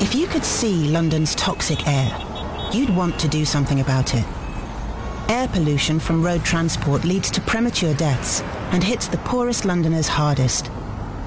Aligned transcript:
If 0.00 0.14
you 0.14 0.28
could 0.28 0.44
see 0.44 0.88
London's 0.88 1.34
toxic 1.34 1.88
air, 1.88 2.16
you'd 2.72 2.88
want 2.88 3.18
to 3.18 3.26
do 3.26 3.44
something 3.44 3.80
about 3.80 4.14
it. 4.14 4.24
Air 5.28 5.48
pollution 5.48 5.98
from 5.98 6.24
road 6.24 6.44
transport 6.44 7.04
leads 7.04 7.32
to 7.32 7.40
premature 7.40 7.94
deaths 7.94 8.40
and 8.70 8.84
hits 8.84 9.08
the 9.08 9.18
poorest 9.18 9.64
Londoners 9.64 10.06
hardest. 10.06 10.70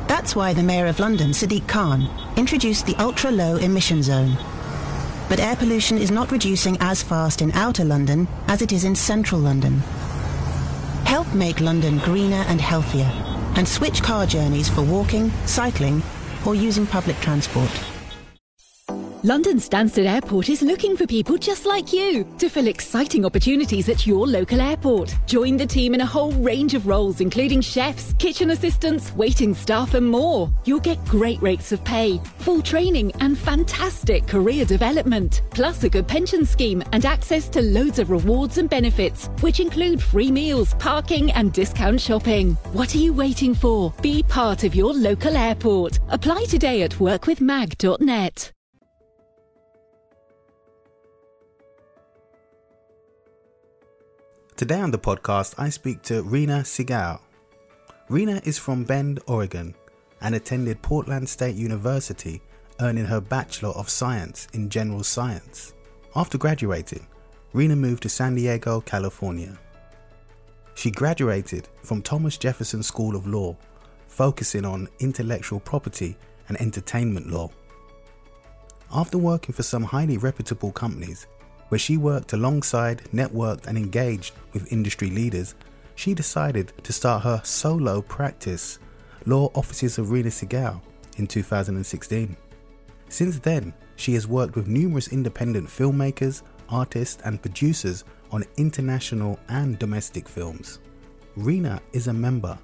That's 0.08 0.38
why 0.38 0.54
the 0.54 0.64
Mayor 0.64 0.88
of 0.88 1.00
London, 1.02 1.32
Sadiq 1.32 1.68
Khan, 1.68 2.10
introduced 2.38 2.86
the 2.86 2.96
ultra-low 2.96 3.58
emission 3.58 4.02
zone. 4.02 4.38
But 5.28 5.42
air 5.42 5.58
pollution 5.58 5.98
is 5.98 6.10
not 6.10 6.32
reducing 6.32 6.78
as 6.80 7.04
fast 7.04 7.42
in 7.42 7.52
outer 7.52 7.84
London 7.84 8.26
as 8.48 8.62
it 8.62 8.72
is 8.72 8.86
in 8.86 8.96
central 8.96 9.42
London. 9.42 9.80
Help 11.04 11.32
make 11.34 11.60
London 11.60 11.98
greener 12.00 12.46
and 12.48 12.62
healthier 12.62 13.12
and 13.58 13.68
switch 13.68 14.02
car 14.02 14.26
journeys 14.26 14.70
for 14.70 14.82
walking, 14.82 15.30
cycling 15.46 16.02
or 16.46 16.56
using 16.56 16.88
public 16.88 17.20
transport. 17.20 17.70
London 19.24 19.58
Stansted 19.58 20.08
Airport 20.08 20.50
is 20.50 20.64
looking 20.64 20.98
for 20.98 21.06
people 21.06 21.38
just 21.38 21.68
like 21.68 21.94
you 21.94 22.28
to 22.40 22.50
fill 22.50 22.66
exciting 22.66 23.24
opportunities 23.24 23.88
at 23.88 24.08
your 24.08 24.26
local 24.26 24.60
airport. 24.60 25.16
Join 25.28 25.58
the 25.58 25.66
team 25.66 25.94
in 25.94 26.02
a 26.02 26.06
whole 26.08 26.32
range 26.32 26.74
of 26.74 26.88
roles, 26.88 27.22
including 27.22 27.62
chefs, 27.62 28.14
kitchen 28.14 28.50
assistants, 28.50 29.14
waiting 29.14 29.54
staff, 29.54 29.94
and 29.94 30.10
more. 30.10 30.52
You'll 30.66 30.80
get 30.80 31.06
great 31.06 31.40
rates 31.40 31.72
of 31.72 31.84
pay, 31.84 32.18
full 32.40 32.64
training, 32.64 33.12
and 33.20 33.38
fantastic 33.38 34.26
career 34.26 34.66
development. 34.66 35.44
Plus, 35.52 35.84
a 35.84 35.90
good 35.90 36.08
pension 36.08 36.44
scheme 36.44 36.82
and 36.92 37.06
access 37.06 37.48
to 37.50 37.62
loads 37.62 38.00
of 38.00 38.10
rewards 38.10 38.58
and 38.58 38.72
benefits, 38.72 39.28
which 39.42 39.60
include 39.60 40.02
free 40.02 40.32
meals, 40.32 40.74
parking, 40.80 41.32
and 41.34 41.54
discount 41.54 42.02
shopping. 42.02 42.54
What 42.74 42.96
are 42.96 43.04
you 43.06 43.14
waiting 43.14 43.54
for? 43.54 43.94
Be 44.02 44.24
part 44.24 44.64
of 44.64 44.74
your 44.74 44.94
local 44.94 45.38
airport. 45.38 46.00
Apply 46.10 46.46
today 46.46 46.82
at 46.82 46.94
workwithmag.net. 46.94 48.52
Today 54.62 54.80
on 54.80 54.92
the 54.92 55.00
podcast, 55.00 55.56
I 55.58 55.70
speak 55.70 56.04
to 56.04 56.22
Reena 56.22 56.62
Sehgal. 56.62 57.20
Reena 58.12 58.46
is 58.46 58.60
from 58.60 58.84
Bend, 58.84 59.20
Oregon, 59.26 59.74
and 60.22 60.36
attended 60.36 60.84
Portland 60.84 61.28
State 61.28 61.56
University, 61.56 62.44
earning 62.80 63.06
her 63.06 63.20
Bachelor 63.20 63.70
of 63.70 63.90
Science 63.90 64.48
in 64.54 64.70
General 64.70 65.04
Science. 65.04 65.74
After 66.16 66.38
graduating, 66.38 67.08
Reena 67.56 67.76
moved 67.76 68.04
to 68.04 68.10
San 68.10 68.36
Diego, 68.36 68.82
California. 68.82 69.58
She 70.76 70.92
graduated 70.92 71.68
from 71.82 72.04
Thomas 72.04 72.38
Jefferson 72.38 72.84
School 72.84 73.16
of 73.16 73.26
Law, 73.26 73.58
focusing 74.10 74.64
on 74.64 74.90
intellectual 75.00 75.60
property 75.60 76.16
and 76.50 76.62
entertainment 76.62 77.32
law. 77.32 77.50
After 78.94 79.18
working 79.18 79.56
for 79.56 79.64
some 79.64 79.82
highly 79.82 80.20
reputable 80.20 80.72
companies, 80.72 81.26
where 81.72 81.80
she 81.80 81.96
worked 81.96 82.34
alongside, 82.34 83.02
networked, 83.14 83.68
and 83.68 83.78
engaged 83.78 84.34
with 84.52 84.74
industry 84.74 85.10
leaders, 85.10 85.56
she 85.96 86.14
decided 86.14 86.74
to 86.84 86.92
start 86.92 87.24
her 87.24 87.40
solo 87.46 88.02
practice, 88.02 88.78
Law 89.26 89.50
Offices 89.56 89.98
of 89.98 90.08
Reena 90.08 90.26
Sehgal, 90.26 90.82
in 91.16 91.28
2016. 91.28 92.36
Since 93.08 93.40
then, 93.40 93.74
she 93.96 94.14
has 94.16 94.28
worked 94.28 94.58
with 94.58 94.68
numerous 94.68 95.14
independent 95.14 95.70
filmmakers, 95.70 96.42
artists, 96.68 97.22
and 97.24 97.42
producers 97.42 98.04
on 98.34 98.44
international 98.58 99.40
and 99.48 99.80
domestic 99.80 100.28
films. 100.28 100.80
Reena 101.38 101.80
is 101.94 102.08
a 102.08 102.14
member 102.14 102.60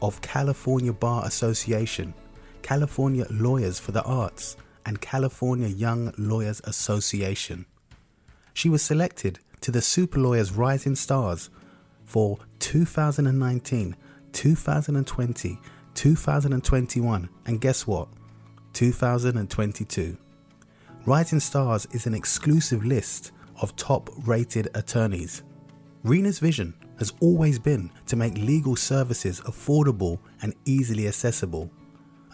of 0.00 0.20
California 0.20 0.92
Bar 0.92 1.26
Association, 1.26 2.14
California 2.62 3.26
Lawyers 3.30 3.80
for 3.80 3.90
the 3.90 4.04
Arts, 4.04 4.56
and 4.86 5.00
California 5.00 5.66
Young 5.66 6.14
Lawyers 6.18 6.60
Association. 6.66 7.66
She 8.54 8.68
was 8.68 8.82
selected 8.82 9.38
to 9.62 9.70
the 9.70 9.80
Super 9.80 10.18
Lawyers 10.18 10.52
Rising 10.52 10.94
Stars 10.94 11.50
for 12.04 12.38
2019, 12.58 13.96
2020, 14.32 15.58
2021, 15.94 17.28
and 17.46 17.60
guess 17.60 17.86
what? 17.86 18.08
2022. 18.74 20.16
Rising 21.06 21.40
Stars 21.40 21.86
is 21.92 22.06
an 22.06 22.14
exclusive 22.14 22.84
list 22.84 23.32
of 23.60 23.74
top 23.76 24.10
rated 24.26 24.68
attorneys. 24.74 25.42
Reena's 26.04 26.38
vision 26.38 26.74
has 26.98 27.12
always 27.20 27.58
been 27.58 27.90
to 28.06 28.16
make 28.16 28.34
legal 28.36 28.76
services 28.76 29.40
affordable 29.42 30.18
and 30.42 30.54
easily 30.64 31.08
accessible. 31.08 31.70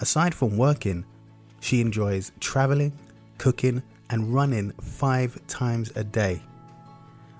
Aside 0.00 0.34
from 0.34 0.56
working, 0.56 1.04
she 1.60 1.81
enjoys 1.81 2.32
traveling, 2.41 2.98
cooking, 3.37 3.82
and 4.10 4.32
running 4.32 4.72
five 4.80 5.38
times 5.46 5.92
a 5.96 6.04
day. 6.04 6.42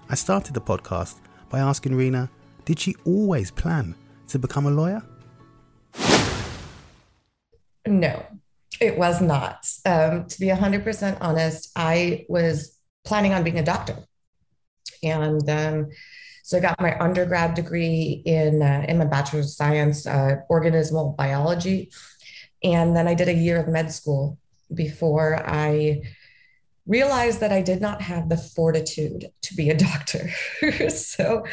I 0.09 0.15
started 0.15 0.55
the 0.55 0.61
podcast 0.61 1.17
by 1.49 1.59
asking 1.59 1.93
Reena, 1.93 2.29
did 2.65 2.79
she 2.79 2.95
always 3.05 3.51
plan 3.51 3.95
to 4.29 4.39
become 4.39 4.67
a 4.67 4.71
lawyer? 4.71 5.03
No, 7.87 8.25
it 8.81 8.99
was 8.99 9.21
not. 9.21 9.67
Um, 9.87 10.27
to 10.27 10.41
be 10.41 10.47
100% 10.47 11.19
honest, 11.21 11.71
I 11.75 12.27
was 12.29 12.77
planning 13.05 13.33
on 13.33 13.45
being 13.45 13.59
a 13.59 13.65
doctor. 13.65 13.97
And 15.03 15.49
um, 15.49 15.89
so 16.43 16.59
I 16.59 16.61
got 16.61 16.81
my 16.81 16.99
undergrad 16.99 17.55
degree 17.55 18.23
in, 18.25 18.63
uh, 18.63 18.85
in 18.89 18.99
my 18.99 19.05
bachelor's 19.05 19.47
of 19.47 19.51
science, 19.53 20.07
uh, 20.07 20.37
organismal 20.51 21.17
biology. 21.17 21.91
And 22.63 22.97
then 22.97 23.09
I 23.09 23.15
did 23.15 23.29
a 23.29 23.35
year 23.35 23.59
of 23.59 23.69
med 23.69 23.93
school 23.93 24.39
before 24.75 25.37
I 25.47 26.03
realized 26.89 27.41
that 27.41 27.53
I 27.53 27.63
did 27.63 27.81
not 27.81 28.03
have 28.03 28.29
the 28.29 28.37
fortitude 28.37 29.27
to 29.43 29.55
be 29.55 29.71
a 29.71 29.77
doctor. 29.77 30.31
so 30.89 31.45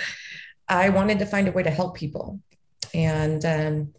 I 0.67 0.89
wanted 0.89 1.19
to 1.19 1.25
find 1.25 1.47
a 1.47 1.51
way 1.51 1.61
to 1.61 1.69
help 1.69 1.95
people. 1.95 2.39
And 2.93 3.45
um, 3.45 3.93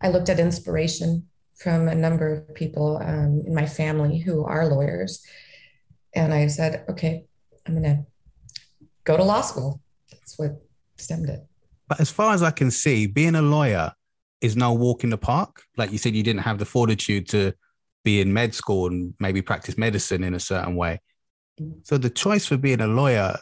I 0.00 0.08
looked 0.08 0.30
at 0.30 0.40
inspiration 0.40 1.28
from 1.56 1.86
a 1.86 1.94
number 1.94 2.32
of 2.32 2.54
people 2.54 2.98
um, 3.02 3.42
in 3.46 3.54
my 3.54 3.66
family 3.66 4.18
who 4.18 4.44
are 4.44 4.66
lawyers. 4.66 5.22
And 6.14 6.32
I 6.32 6.48
said, 6.48 6.84
okay, 6.88 7.26
I'm 7.66 7.74
going 7.74 7.84
to 7.84 8.06
go 9.04 9.16
to 9.16 9.22
law 9.22 9.42
school. 9.42 9.80
That's 10.10 10.38
what 10.38 10.62
stemmed 10.96 11.28
it. 11.28 11.40
But 11.88 12.00
as 12.00 12.10
far 12.10 12.32
as 12.32 12.42
I 12.42 12.50
can 12.50 12.70
see, 12.70 13.06
being 13.06 13.34
a 13.34 13.42
lawyer 13.42 13.92
is 14.40 14.56
no 14.56 14.72
walk 14.72 15.04
in 15.04 15.10
the 15.10 15.18
park. 15.18 15.62
Like 15.76 15.92
you 15.92 15.98
said, 15.98 16.14
you 16.14 16.22
didn't 16.22 16.42
have 16.42 16.58
the 16.58 16.64
fortitude 16.64 17.28
to 17.30 17.54
be 18.04 18.20
in 18.20 18.32
med 18.32 18.54
school 18.54 18.86
and 18.86 19.14
maybe 19.18 19.42
practice 19.42 19.78
medicine 19.78 20.22
in 20.22 20.34
a 20.34 20.40
certain 20.40 20.76
way. 20.76 21.00
So 21.82 21.98
the 21.98 22.10
choice 22.10 22.46
for 22.46 22.56
being 22.56 22.80
a 22.80 22.86
lawyer 22.86 23.36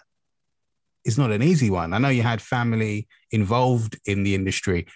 is 1.04 1.18
not 1.18 1.32
an 1.32 1.42
easy 1.42 1.70
one. 1.70 1.92
I 1.92 1.98
know 1.98 2.08
you 2.08 2.22
had 2.22 2.40
family 2.40 3.08
involved 3.30 3.98
in 4.06 4.22
the 4.22 4.34
industry. 4.34 4.86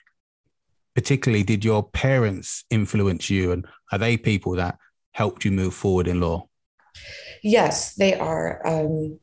Particularly, 0.95 1.43
did 1.43 1.65
your 1.65 1.83
parents 1.83 2.65
influence 2.71 3.29
you, 3.29 3.53
and 3.53 3.67
are 3.93 3.99
they 3.99 4.17
people 4.17 4.53
that 4.57 4.79
helped 5.13 5.45
you 5.45 5.51
move 5.51 5.75
forward 5.75 6.09
in 6.09 6.21
law? 6.21 6.49
Yes, 7.43 7.95
they 7.95 8.15
are. 8.15 8.67
Um, 8.67 9.19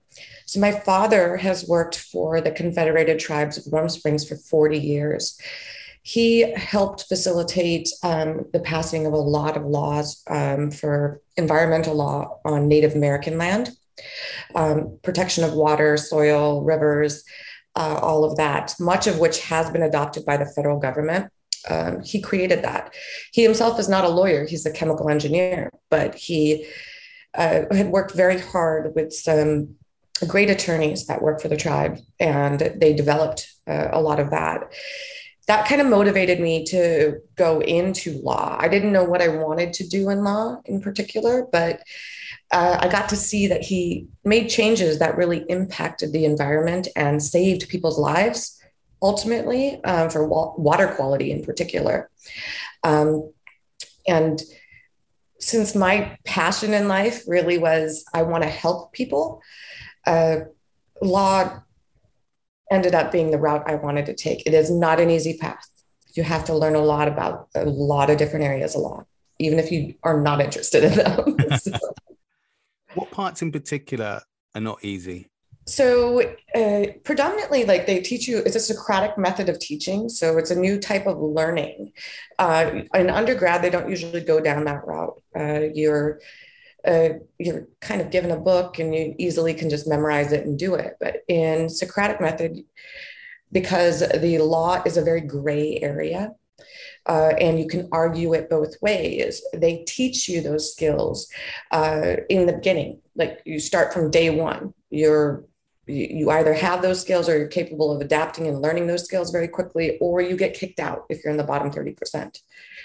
so 0.45 0.59
my 0.59 0.71
father 0.71 1.37
has 1.37 1.67
worked 1.67 1.97
for 1.97 2.41
the 2.41 2.51
Confederated 2.51 3.17
Tribes 3.17 3.57
of 3.57 3.71
Warm 3.71 3.89
Springs 3.89 4.27
for 4.27 4.35
40 4.35 4.77
years 4.77 5.39
he 6.03 6.51
helped 6.51 7.05
facilitate 7.07 7.89
um, 8.03 8.45
the 8.51 8.59
passing 8.59 9.05
of 9.05 9.13
a 9.13 9.17
lot 9.17 9.55
of 9.55 9.63
laws 9.63 10.21
um, 10.29 10.69
for 10.69 11.21
environmental 11.37 11.95
law 11.95 12.39
on 12.43 12.67
Native 12.67 12.93
American 12.93 13.37
land, 13.37 13.71
um, 14.53 14.99
protection 15.01 15.45
of 15.45 15.53
water, 15.53 15.95
soil, 15.95 16.61
rivers, 16.61 17.23
uh, 17.77 17.99
all 18.01 18.25
of 18.25 18.35
that, 18.35 18.75
much 18.81 19.07
of 19.07 19.19
which 19.19 19.41
has 19.43 19.69
been 19.69 19.81
adopted 19.81 20.25
by 20.25 20.35
the 20.35 20.45
federal 20.45 20.77
government. 20.77 21.31
Um, 21.69 22.01
he 22.03 22.19
created 22.19 22.63
that. 22.63 22.93
He 23.31 23.41
himself 23.41 23.79
is 23.79 23.87
not 23.87 24.03
a 24.03 24.09
lawyer, 24.09 24.45
he's 24.45 24.65
a 24.65 24.73
chemical 24.73 25.09
engineer, 25.09 25.71
but 25.89 26.15
he 26.15 26.67
uh, 27.33 27.63
had 27.71 27.87
worked 27.87 28.13
very 28.13 28.41
hard 28.41 28.93
with 28.93 29.13
some 29.13 29.75
great 30.27 30.49
attorneys 30.49 31.05
that 31.05 31.21
work 31.21 31.41
for 31.41 31.47
the 31.47 31.55
tribe, 31.55 31.97
and 32.19 32.59
they 32.59 32.93
developed 32.93 33.47
uh, 33.67 33.87
a 33.93 34.01
lot 34.01 34.19
of 34.19 34.31
that 34.31 34.69
that 35.47 35.67
kind 35.67 35.81
of 35.81 35.87
motivated 35.87 36.39
me 36.39 36.63
to 36.65 37.19
go 37.35 37.59
into 37.59 38.21
law. 38.21 38.57
I 38.59 38.67
didn't 38.67 38.93
know 38.93 39.03
what 39.03 39.21
I 39.21 39.27
wanted 39.27 39.73
to 39.73 39.87
do 39.87 40.09
in 40.09 40.23
law 40.23 40.61
in 40.65 40.81
particular, 40.81 41.45
but 41.51 41.81
uh, 42.51 42.77
I 42.79 42.87
got 42.87 43.09
to 43.09 43.15
see 43.15 43.47
that 43.47 43.63
he 43.63 44.07
made 44.23 44.47
changes 44.47 44.99
that 44.99 45.17
really 45.17 45.43
impacted 45.49 46.13
the 46.13 46.25
environment 46.25 46.87
and 46.95 47.21
saved 47.21 47.67
people's 47.67 47.99
lives 47.99 48.59
ultimately 49.01 49.83
um, 49.83 50.09
for 50.09 50.25
wa- 50.25 50.53
water 50.55 50.87
quality 50.95 51.31
in 51.31 51.43
particular. 51.43 52.09
Um, 52.83 53.33
and 54.07 54.41
since 55.39 55.75
my 55.75 56.17
passion 56.23 56.73
in 56.73 56.87
life 56.87 57.23
really 57.27 57.57
was 57.57 58.05
I 58.13 58.23
want 58.23 58.43
to 58.43 58.49
help 58.49 58.93
people, 58.93 59.41
uh, 60.07 60.41
law 61.01 61.61
ended 62.73 62.95
up 62.95 63.11
being 63.11 63.31
the 63.31 63.37
route 63.37 63.63
I 63.67 63.75
wanted 63.75 64.05
to 64.07 64.13
take. 64.13 64.45
It 64.45 64.53
is 64.53 64.69
not 64.69 64.99
an 64.99 65.09
easy 65.09 65.37
path. 65.37 65.67
You 66.13 66.23
have 66.23 66.43
to 66.45 66.55
learn 66.55 66.75
a 66.75 66.79
lot 66.79 67.07
about 67.07 67.49
a 67.55 67.65
lot 67.65 68.09
of 68.09 68.17
different 68.17 68.45
areas 68.45 68.75
of 68.75 68.81
law. 68.81 69.05
even 69.39 69.59
if 69.59 69.71
you 69.71 69.95
are 70.03 70.21
not 70.21 70.41
interested 70.41 70.83
in 70.83 70.95
them. 70.95 71.37
so. 71.57 71.71
What 72.93 73.11
parts 73.11 73.41
in 73.41 73.51
particular 73.51 74.21
are 74.55 74.61
not 74.61 74.83
easy? 74.83 75.29
So, 75.65 76.21
uh, 76.53 76.85
predominantly, 77.03 77.63
like 77.63 77.87
they 77.87 78.01
teach 78.01 78.27
you, 78.27 78.39
it's 78.39 78.55
a 78.55 78.59
Socratic 78.59 79.17
method 79.17 79.47
of 79.47 79.59
teaching. 79.59 80.09
So, 80.09 80.37
it's 80.37 80.51
a 80.51 80.59
new 80.59 80.77
type 80.77 81.07
of 81.07 81.17
learning. 81.19 81.93
Uh, 82.37 82.81
in 82.93 83.09
undergrad, 83.09 83.61
they 83.61 83.69
don't 83.69 83.89
usually 83.89 84.21
go 84.21 84.41
down 84.41 84.65
that 84.65 84.85
route. 84.85 85.21
Uh, 85.37 85.61
you're 85.73 86.19
uh, 86.85 87.09
you're 87.39 87.67
kind 87.81 88.01
of 88.01 88.11
given 88.11 88.31
a 88.31 88.39
book 88.39 88.79
and 88.79 88.93
you 88.93 89.15
easily 89.17 89.53
can 89.53 89.69
just 89.69 89.87
memorize 89.87 90.31
it 90.31 90.45
and 90.45 90.59
do 90.59 90.75
it. 90.75 90.97
But 90.99 91.23
in 91.27 91.69
Socratic 91.69 92.19
method, 92.19 92.63
because 93.51 93.99
the 93.99 94.39
law 94.39 94.81
is 94.85 94.97
a 94.97 95.03
very 95.03 95.21
gray 95.21 95.79
area, 95.81 96.31
uh, 97.05 97.33
and 97.39 97.59
you 97.59 97.67
can 97.67 97.89
argue 97.91 98.33
it 98.33 98.49
both 98.49 98.81
ways. 98.81 99.41
They 99.53 99.83
teach 99.85 100.29
you 100.29 100.41
those 100.41 100.71
skills 100.71 101.27
uh, 101.71 102.15
in 102.29 102.45
the 102.45 102.53
beginning. 102.53 103.01
Like 103.15 103.41
you 103.45 103.59
start 103.59 103.93
from 103.93 104.11
day 104.11 104.29
one. 104.29 104.73
You're 104.89 105.43
you 105.85 106.29
either 106.31 106.53
have 106.53 106.81
those 106.81 107.01
skills 107.01 107.27
or 107.27 107.37
you're 107.37 107.47
capable 107.47 107.91
of 107.91 107.99
adapting 108.01 108.47
and 108.47 108.61
learning 108.61 108.87
those 108.87 109.03
skills 109.03 109.31
very 109.31 109.49
quickly, 109.49 109.97
or 109.99 110.21
you 110.21 110.37
get 110.37 110.53
kicked 110.53 110.79
out 110.79 111.03
if 111.09 111.23
you're 111.23 111.31
in 111.31 111.37
the 111.37 111.43
bottom 111.43 111.69
30%. 111.69 111.97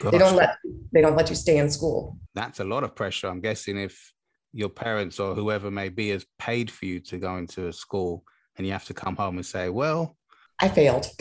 Gosh. 0.00 0.12
They 0.12 0.18
don't 0.18 0.34
let 0.34 0.56
they 0.92 1.00
don't 1.00 1.16
let 1.16 1.30
you 1.30 1.36
stay 1.36 1.58
in 1.58 1.70
school. 1.70 2.18
That's 2.34 2.60
a 2.60 2.64
lot 2.64 2.82
of 2.82 2.94
pressure. 2.94 3.28
I'm 3.28 3.40
guessing 3.40 3.78
if 3.78 4.12
your 4.52 4.68
parents 4.68 5.20
or 5.20 5.34
whoever 5.34 5.70
may 5.70 5.88
be 5.90 6.08
has 6.10 6.26
paid 6.38 6.70
for 6.70 6.86
you 6.86 6.98
to 7.00 7.18
go 7.18 7.36
into 7.36 7.68
a 7.68 7.72
school 7.72 8.24
and 8.56 8.66
you 8.66 8.72
have 8.72 8.86
to 8.86 8.94
come 8.94 9.14
home 9.16 9.36
and 9.36 9.46
say, 9.46 9.68
Well, 9.68 10.16
I 10.60 10.68
failed. 10.68 11.06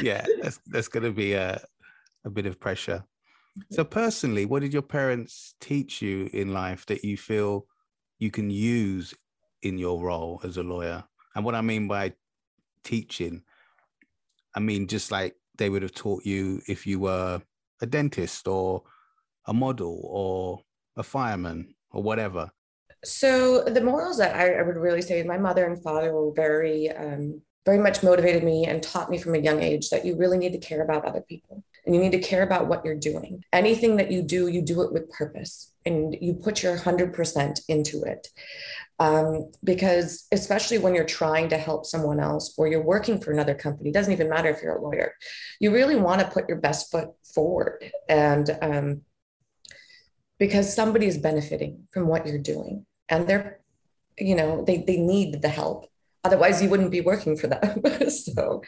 yeah, 0.00 0.24
that's 0.40 0.60
that's 0.66 0.88
gonna 0.88 1.10
be 1.10 1.32
a 1.32 1.60
a 2.24 2.30
bit 2.30 2.46
of 2.46 2.60
pressure. 2.60 3.04
So 3.72 3.82
personally, 3.82 4.44
what 4.44 4.62
did 4.62 4.72
your 4.72 4.82
parents 4.82 5.54
teach 5.60 6.00
you 6.00 6.30
in 6.32 6.52
life 6.52 6.86
that 6.86 7.04
you 7.04 7.16
feel 7.16 7.66
you 8.18 8.30
can 8.30 8.50
use 8.50 9.14
in 9.62 9.78
your 9.78 10.00
role 10.00 10.40
as 10.44 10.56
a 10.56 10.62
lawyer. 10.62 11.04
And 11.34 11.44
what 11.44 11.54
I 11.54 11.60
mean 11.60 11.88
by 11.88 12.14
teaching, 12.84 13.42
I 14.54 14.60
mean 14.60 14.86
just 14.86 15.10
like 15.10 15.36
they 15.56 15.70
would 15.70 15.82
have 15.82 15.94
taught 15.94 16.24
you 16.24 16.60
if 16.68 16.86
you 16.86 17.00
were 17.00 17.42
a 17.80 17.86
dentist 17.86 18.48
or 18.48 18.82
a 19.46 19.54
model 19.54 20.00
or 20.04 20.60
a 20.96 21.02
fireman 21.02 21.74
or 21.90 22.02
whatever. 22.02 22.50
So 23.04 23.62
the 23.62 23.80
morals 23.80 24.18
that 24.18 24.34
I, 24.34 24.54
I 24.54 24.62
would 24.62 24.76
really 24.76 25.02
say 25.02 25.22
my 25.22 25.38
mother 25.38 25.66
and 25.66 25.80
father 25.82 26.12
were 26.12 26.32
very 26.34 26.90
um, 26.90 27.40
very 27.64 27.78
much 27.78 28.02
motivated 28.02 28.42
me 28.42 28.64
and 28.64 28.82
taught 28.82 29.10
me 29.10 29.18
from 29.18 29.34
a 29.34 29.38
young 29.38 29.62
age 29.62 29.90
that 29.90 30.04
you 30.04 30.16
really 30.16 30.38
need 30.38 30.52
to 30.52 30.58
care 30.58 30.82
about 30.82 31.04
other 31.04 31.20
people 31.20 31.62
and 31.88 31.94
you 31.94 32.02
need 32.02 32.12
to 32.12 32.20
care 32.20 32.42
about 32.42 32.68
what 32.68 32.84
you're 32.84 32.94
doing. 32.94 33.42
Anything 33.50 33.96
that 33.96 34.12
you 34.12 34.20
do, 34.20 34.46
you 34.48 34.60
do 34.60 34.82
it 34.82 34.92
with 34.92 35.10
purpose 35.10 35.72
and 35.86 36.14
you 36.20 36.34
put 36.34 36.62
your 36.62 36.76
100% 36.76 37.60
into 37.66 38.02
it. 38.02 38.28
Um, 38.98 39.50
because 39.64 40.26
especially 40.30 40.76
when 40.76 40.94
you're 40.94 41.06
trying 41.06 41.48
to 41.48 41.56
help 41.56 41.86
someone 41.86 42.20
else 42.20 42.52
or 42.58 42.68
you're 42.68 42.84
working 42.84 43.18
for 43.18 43.32
another 43.32 43.54
company, 43.54 43.90
doesn't 43.90 44.12
even 44.12 44.28
matter 44.28 44.50
if 44.50 44.60
you're 44.60 44.76
a 44.76 44.82
lawyer, 44.82 45.14
you 45.60 45.72
really 45.72 45.96
want 45.96 46.20
to 46.20 46.28
put 46.28 46.46
your 46.46 46.58
best 46.58 46.90
foot 46.90 47.08
forward. 47.34 47.90
And 48.06 48.58
um, 48.60 49.00
because 50.38 50.74
somebody 50.74 51.06
is 51.06 51.16
benefiting 51.16 51.88
from 51.90 52.06
what 52.06 52.26
you're 52.26 52.36
doing 52.36 52.84
and 53.08 53.26
they're, 53.26 53.60
you 54.18 54.34
know, 54.34 54.62
they, 54.62 54.84
they 54.86 54.98
need 54.98 55.40
the 55.40 55.48
help 55.48 55.86
otherwise 56.24 56.60
you 56.60 56.68
wouldn't 56.68 56.90
be 56.90 57.00
working 57.00 57.36
for 57.36 57.46
them 57.46 57.80
so 58.10 58.60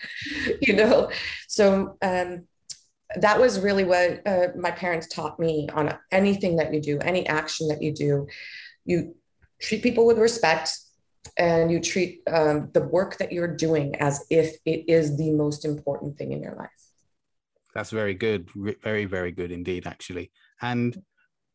you 0.62 0.72
know 0.72 1.11
so 1.49 1.96
um, 2.00 2.46
that 3.17 3.41
was 3.41 3.61
really 3.61 3.85
what 3.85 4.27
uh, 4.27 4.49
my 4.57 4.71
parents 4.71 5.09
taught 5.09 5.39
me 5.39 5.69
on 5.73 5.97
anything 6.11 6.57
that 6.57 6.73
you 6.73 6.81
do, 6.81 6.99
any 7.01 7.27
action 7.27 7.69
that 7.69 7.83
you 7.83 7.93
do. 7.93 8.27
You 8.85 9.17
treat 9.61 9.83
people 9.83 10.07
with 10.07 10.19
respect 10.19 10.79
and 11.37 11.71
you 11.71 11.81
treat 11.81 12.23
um, 12.31 12.71
the 12.73 12.83
work 12.83 13.19
that 13.19 13.33
you're 13.33 13.55
doing 13.55 13.97
as 13.97 14.25
if 14.31 14.57
it 14.65 14.89
is 14.89 15.17
the 15.17 15.33
most 15.33 15.65
important 15.65 16.17
thing 16.17 16.33
in 16.33 16.43
your 16.43 16.55
life. 16.55 16.71
That's 17.75 17.91
very 17.91 18.15
good. 18.15 18.49
Very, 18.83 19.05
very 19.05 19.33
good 19.33 19.53
indeed, 19.53 19.87
actually. 19.87 20.31
And 20.61 21.03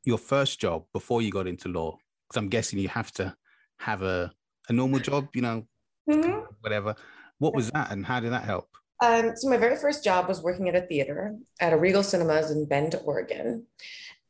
your 0.03 0.17
first 0.17 0.59
job 0.59 0.85
before 0.93 1.21
you 1.21 1.31
got 1.31 1.47
into 1.47 1.69
law, 1.69 1.97
because 2.27 2.37
I'm 2.37 2.49
guessing 2.49 2.79
you 2.79 2.89
have 2.89 3.11
to 3.13 3.35
have 3.79 4.01
a, 4.01 4.31
a 4.69 4.73
normal 4.73 4.99
job, 4.99 5.27
you 5.33 5.41
know, 5.41 5.67
mm-hmm. 6.09 6.39
whatever. 6.61 6.95
What 7.39 7.53
was 7.53 7.69
that 7.71 7.91
and 7.91 8.05
how 8.05 8.19
did 8.19 8.31
that 8.31 8.43
help? 8.43 8.69
Um, 9.01 9.35
so 9.35 9.49
my 9.49 9.57
very 9.57 9.75
first 9.75 10.03
job 10.03 10.27
was 10.27 10.41
working 10.41 10.69
at 10.69 10.75
a 10.75 10.85
theater 10.85 11.35
at 11.59 11.73
a 11.73 11.77
Regal 11.77 12.03
Cinemas 12.03 12.51
in 12.51 12.65
Bend, 12.65 12.95
Oregon. 13.03 13.65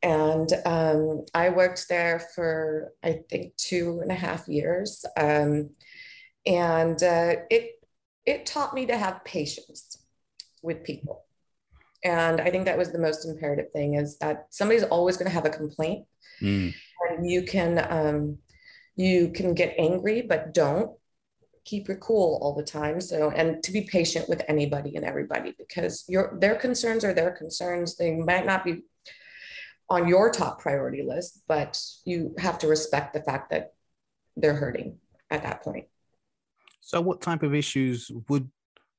And 0.02 0.52
um, 0.64 1.24
I 1.34 1.48
worked 1.48 1.88
there 1.88 2.20
for, 2.34 2.92
I 3.02 3.20
think, 3.30 3.56
two 3.56 4.00
and 4.02 4.10
a 4.10 4.14
half 4.14 4.48
years. 4.48 5.04
Um, 5.16 5.70
and 6.44 7.02
uh, 7.02 7.36
it, 7.50 7.80
it 8.24 8.46
taught 8.46 8.74
me 8.74 8.86
to 8.86 8.96
have 8.96 9.24
patience 9.24 9.98
with 10.62 10.84
people. 10.84 11.24
And 12.04 12.40
I 12.40 12.50
think 12.50 12.66
that 12.66 12.78
was 12.78 12.92
the 12.92 12.98
most 12.98 13.24
imperative 13.24 13.72
thing 13.72 13.94
is 13.94 14.18
that 14.18 14.46
somebody's 14.50 14.84
always 14.84 15.16
going 15.16 15.28
to 15.28 15.34
have 15.34 15.46
a 15.46 15.50
complaint. 15.50 16.06
Mm. 16.40 16.74
And 17.08 17.28
you 17.28 17.42
can, 17.42 17.84
um, 17.88 18.38
you 18.96 19.30
can 19.30 19.54
get 19.54 19.74
angry, 19.78 20.22
but 20.22 20.54
don't 20.54 20.90
keep 21.66 21.88
your 21.88 21.96
cool 21.98 22.38
all 22.40 22.54
the 22.54 22.62
time 22.62 23.00
so 23.00 23.30
and 23.30 23.62
to 23.62 23.72
be 23.72 23.82
patient 23.82 24.28
with 24.28 24.42
anybody 24.48 24.94
and 24.94 25.04
everybody 25.04 25.52
because 25.58 26.04
your 26.08 26.38
their 26.40 26.54
concerns 26.54 27.04
are 27.04 27.12
their 27.12 27.32
concerns 27.32 27.96
they 27.96 28.14
might 28.14 28.46
not 28.46 28.64
be 28.64 28.82
on 29.90 30.08
your 30.08 30.30
top 30.30 30.60
priority 30.60 31.02
list 31.02 31.42
but 31.48 31.78
you 32.04 32.34
have 32.38 32.58
to 32.58 32.68
respect 32.68 33.12
the 33.12 33.22
fact 33.22 33.50
that 33.50 33.74
they're 34.36 34.54
hurting 34.54 34.96
at 35.30 35.42
that 35.42 35.62
point 35.62 35.86
so 36.80 37.00
what 37.00 37.20
type 37.20 37.42
of 37.42 37.52
issues 37.52 38.12
would 38.28 38.48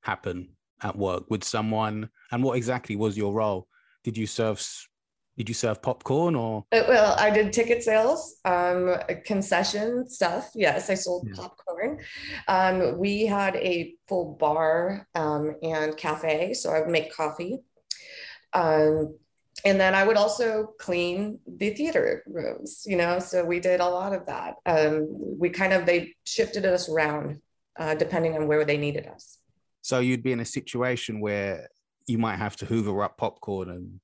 happen 0.01 0.49
at 0.83 0.95
work 0.95 1.23
with 1.29 1.43
someone 1.43 2.09
and 2.31 2.43
what 2.43 2.57
exactly 2.57 2.97
was 2.97 3.17
your 3.17 3.33
role 3.33 3.65
did 4.03 4.17
you 4.17 4.27
serve 4.27 4.61
did 5.37 5.47
you 5.47 5.53
serve 5.53 5.81
popcorn 5.83 6.35
or? 6.35 6.65
Uh, 6.71 6.81
well, 6.87 7.15
I 7.17 7.29
did 7.29 7.53
ticket 7.53 7.83
sales, 7.83 8.37
um, 8.43 8.95
concession 9.23 10.09
stuff. 10.09 10.49
Yes, 10.55 10.89
I 10.89 10.95
sold 10.95 11.27
yeah. 11.27 11.35
popcorn. 11.35 11.66
Um, 12.47 12.97
we 12.97 13.25
had 13.25 13.55
a 13.55 13.93
full 14.07 14.35
bar 14.39 15.07
um, 15.15 15.55
and 15.61 15.95
cafe, 15.97 16.53
so 16.53 16.71
I 16.71 16.79
would 16.79 16.89
make 16.89 17.13
coffee. 17.13 17.59
Um, 18.53 19.17
and 19.65 19.79
then 19.79 19.95
I 19.95 20.05
would 20.05 20.17
also 20.17 20.73
clean 20.79 21.39
the 21.47 21.71
theater 21.71 22.23
rooms, 22.27 22.83
you 22.85 22.95
know, 22.95 23.19
so 23.19 23.43
we 23.43 23.59
did 23.59 23.79
a 23.79 23.89
lot 23.89 24.13
of 24.13 24.25
that. 24.27 24.55
Um, 24.65 25.07
we 25.39 25.49
kind 25.49 25.73
of, 25.73 25.85
they 25.85 26.13
shifted 26.23 26.65
us 26.65 26.89
around 26.89 27.41
uh, 27.79 27.95
depending 27.95 28.35
on 28.35 28.47
where 28.47 28.65
they 28.65 28.77
needed 28.77 29.07
us. 29.07 29.39
So 29.81 29.99
you'd 29.99 30.23
be 30.23 30.31
in 30.31 30.41
a 30.41 30.45
situation 30.45 31.19
where 31.19 31.67
you 32.05 32.17
might 32.17 32.37
have 32.37 32.55
to 32.57 32.65
hoover 32.65 33.03
up 33.03 33.17
popcorn 33.17 33.69
and 33.69 33.99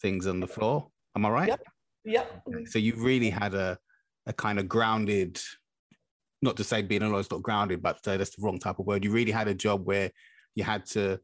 things 0.00 0.26
on 0.26 0.40
the 0.40 0.46
floor. 0.46 0.88
Am 1.16 1.24
I 1.24 1.30
right? 1.30 1.48
Yep. 1.48 1.62
Yep. 2.04 2.42
So 2.66 2.78
you 2.78 2.94
really 2.96 3.30
had 3.30 3.54
a 3.54 3.78
a 4.26 4.32
kind 4.32 4.58
of 4.58 4.68
grounded, 4.68 5.40
not 6.42 6.56
to 6.56 6.64
say 6.64 6.82
being 6.82 7.02
a 7.02 7.08
lawyer 7.08 7.20
is 7.20 7.30
not 7.30 7.42
grounded, 7.42 7.82
but 7.82 8.06
uh, 8.06 8.16
that's 8.16 8.36
the 8.36 8.42
wrong 8.42 8.58
type 8.58 8.78
of 8.78 8.86
word. 8.86 9.04
You 9.04 9.12
really 9.12 9.32
had 9.32 9.48
a 9.48 9.54
job 9.54 9.86
where 9.86 10.10
you 10.54 10.64
had 10.64 10.84
to 10.86 11.20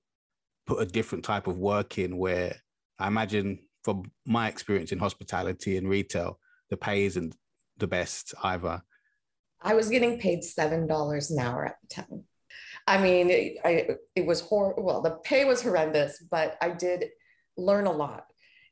put 0.67 0.81
a 0.81 0.87
different 0.87 1.25
type 1.25 1.47
of 1.47 1.59
work 1.59 1.99
in. 1.99 2.17
Where 2.17 2.57
I 2.99 3.09
imagine, 3.09 3.61
from 3.85 4.05
my 4.27 4.49
experience 4.49 4.93
in 4.93 4.99
hospitality 4.99 5.77
and 5.77 5.89
retail, 5.89 6.39
the 6.71 6.77
pay 6.77 7.05
isn't 7.05 7.35
the 7.79 7.87
best 7.87 8.35
either. 8.43 8.83
I 9.61 9.75
was 9.75 9.89
getting 9.89 10.19
paid 10.19 10.45
seven 10.45 10.87
dollars 10.87 11.31
an 11.31 11.41
hour 11.41 11.67
at 11.67 11.77
the 11.83 12.03
time. 12.03 12.25
I 12.87 12.99
mean, 12.99 13.29
it, 13.29 13.59
I, 13.65 13.89
it 14.15 14.25
was 14.25 14.41
horrible. 14.41 14.85
Well, 14.85 15.03
the 15.03 15.19
pay 15.25 15.45
was 15.45 15.63
horrendous, 15.63 16.25
but 16.31 16.57
I 16.63 16.71
did 16.71 17.07
learn 17.59 17.87
a 17.87 17.93
lot 17.93 18.25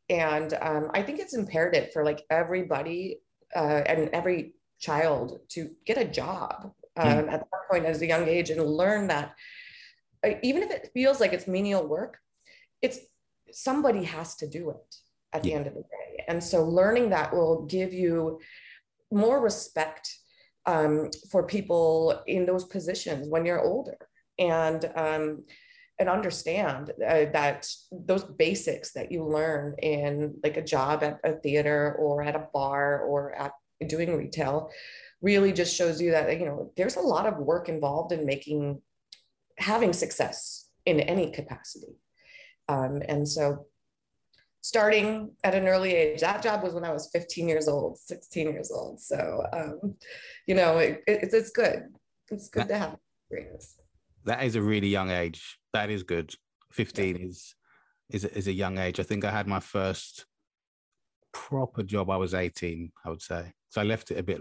and 0.09 0.55
um, 0.63 0.91
i 0.95 1.03
think 1.03 1.19
it's 1.19 1.35
imperative 1.35 1.93
for 1.93 2.05
like 2.05 2.23
everybody 2.31 3.19
uh, 3.55 3.83
and 3.87 4.09
every 4.13 4.55
child 4.79 5.39
to 5.49 5.71
get 5.85 5.99
a 5.99 6.05
job 6.05 6.73
um, 6.97 7.07
mm. 7.07 7.33
at 7.33 7.41
that 7.41 7.69
point 7.71 7.85
as 7.85 8.03
a 8.03 8.07
young 8.07 8.27
age 8.29 8.51
and 8.51 8.63
learn 8.65 9.09
that 9.09 9.35
uh, 10.25 10.31
even 10.43 10.63
if 10.63 10.71
it 10.71 10.91
feels 10.95 11.21
like 11.21 11.33
it's 11.33 11.47
menial 11.47 11.87
work 11.87 12.19
it's 12.83 12.99
somebody 13.51 14.05
has 14.05 14.37
to 14.37 14.47
do 14.47 14.71
it 14.71 14.97
at 15.33 15.43
the 15.43 15.53
end 15.53 15.67
of 15.67 15.75
the 15.75 15.83
day 15.83 16.25
and 16.29 16.43
so 16.43 16.65
learning 16.65 17.11
that 17.11 17.33
will 17.33 17.65
give 17.67 17.93
you 17.93 18.39
more 19.11 19.41
respect 19.41 20.15
um, 20.67 21.11
for 21.31 21.45
people 21.45 22.23
in 22.27 22.45
those 22.45 22.65
positions 22.65 23.29
when 23.29 23.47
you're 23.47 23.63
older 23.63 23.97
and 24.39 24.91
um, 24.97 25.45
and 25.99 26.09
understand 26.11 26.91
uh, 26.91 27.25
that 27.33 27.67
those 27.91 28.25
basics 28.25 28.93
that 28.93 29.11
you 29.11 29.25
learn 29.25 29.75
in 29.79 30.35
like 30.43 30.57
a 30.57 30.63
job 30.63 31.03
at 31.03 31.19
a 31.25 31.33
theater 31.33 31.97
or 31.99 32.23
at 32.23 32.37
a 32.37 32.49
bar 32.53 33.01
or 33.01 33.35
at 33.35 33.53
doing 33.89 34.17
retail 34.17 34.71
really 35.23 35.53
just 35.53 35.75
shows 35.75 36.01
you 36.01 36.11
that 36.11 36.39
you 36.39 36.47
know 36.47 36.73
there's 36.77 36.97
a 36.97 37.01
lot 37.01 37.27
of 37.27 37.39
work 37.39 37.69
involved 37.69 38.13
in 38.13 38.25
making 38.25 38.81
having 39.59 39.93
success 39.93 40.69
in 40.85 41.01
any 41.01 41.31
capacity 41.31 41.97
um, 42.69 43.03
and 43.09 43.29
so 43.29 43.67
starting 44.67 45.31
at 45.45 45.55
an 45.55 45.69
early 45.69 45.95
age. 45.95 46.21
That 46.21 46.43
job 46.43 46.65
was 46.65 46.75
when 46.75 46.85
I 46.85 46.93
was 46.93 47.09
15 47.13 47.49
years 47.49 47.69
old, 47.69 47.99
16 47.99 48.51
years 48.51 48.73
old. 48.73 49.01
So, 49.01 49.45
um, 49.53 49.95
you 50.49 50.57
know, 50.57 50.79
it, 50.79 51.05
it, 51.07 51.29
it's, 51.33 51.51
good. 51.51 51.85
It's 52.31 52.49
good 52.49 52.63
that, 52.65 52.69
to 52.69 52.79
have 52.79 52.97
experience. 53.31 53.77
That 54.25 54.43
is 54.43 54.57
a 54.57 54.63
really 54.63 54.89
young 54.89 55.11
age. 55.11 55.57
That 55.73 55.89
is 55.89 56.03
good. 56.03 56.35
15 56.73 57.17
yeah. 57.17 57.27
is, 57.27 57.55
is, 58.11 58.25
is 58.25 58.49
a 58.49 58.53
young 58.53 58.79
age. 58.79 58.99
I 58.99 59.05
think 59.05 59.25
I 59.25 59.31
had 59.31 59.47
my 59.47 59.61
first 59.61 60.27
proper 61.37 61.83
job. 61.83 62.11
I 62.11 62.17
was 62.17 62.35
18, 62.35 62.93
I 63.05 63.11
would 63.11 63.23
say. 63.23 63.53
So 63.69 63.81
I 63.81 63.85
left 63.85 64.11
it 64.11 64.19
a 64.19 64.23
bit, 64.23 64.41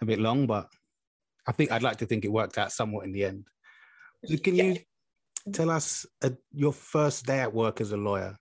a 0.00 0.04
bit 0.04 0.18
long, 0.18 0.46
but 0.46 0.68
I 1.46 1.52
think 1.52 1.72
I'd 1.72 1.82
like 1.82 1.98
to 1.98 2.06
think 2.06 2.24
it 2.24 2.32
worked 2.32 2.58
out 2.58 2.72
somewhat 2.72 3.04
in 3.04 3.12
the 3.12 3.24
end. 3.24 3.46
So 4.24 4.36
can 4.36 4.54
yeah. 4.54 4.64
you 4.64 4.76
tell 5.52 5.70
us 5.70 6.06
uh, 6.22 6.30
your 6.52 6.72
first 6.72 7.26
day 7.26 7.40
at 7.40 7.54
work 7.54 7.80
as 7.80 7.92
a 7.92 7.96
lawyer? 7.96 8.36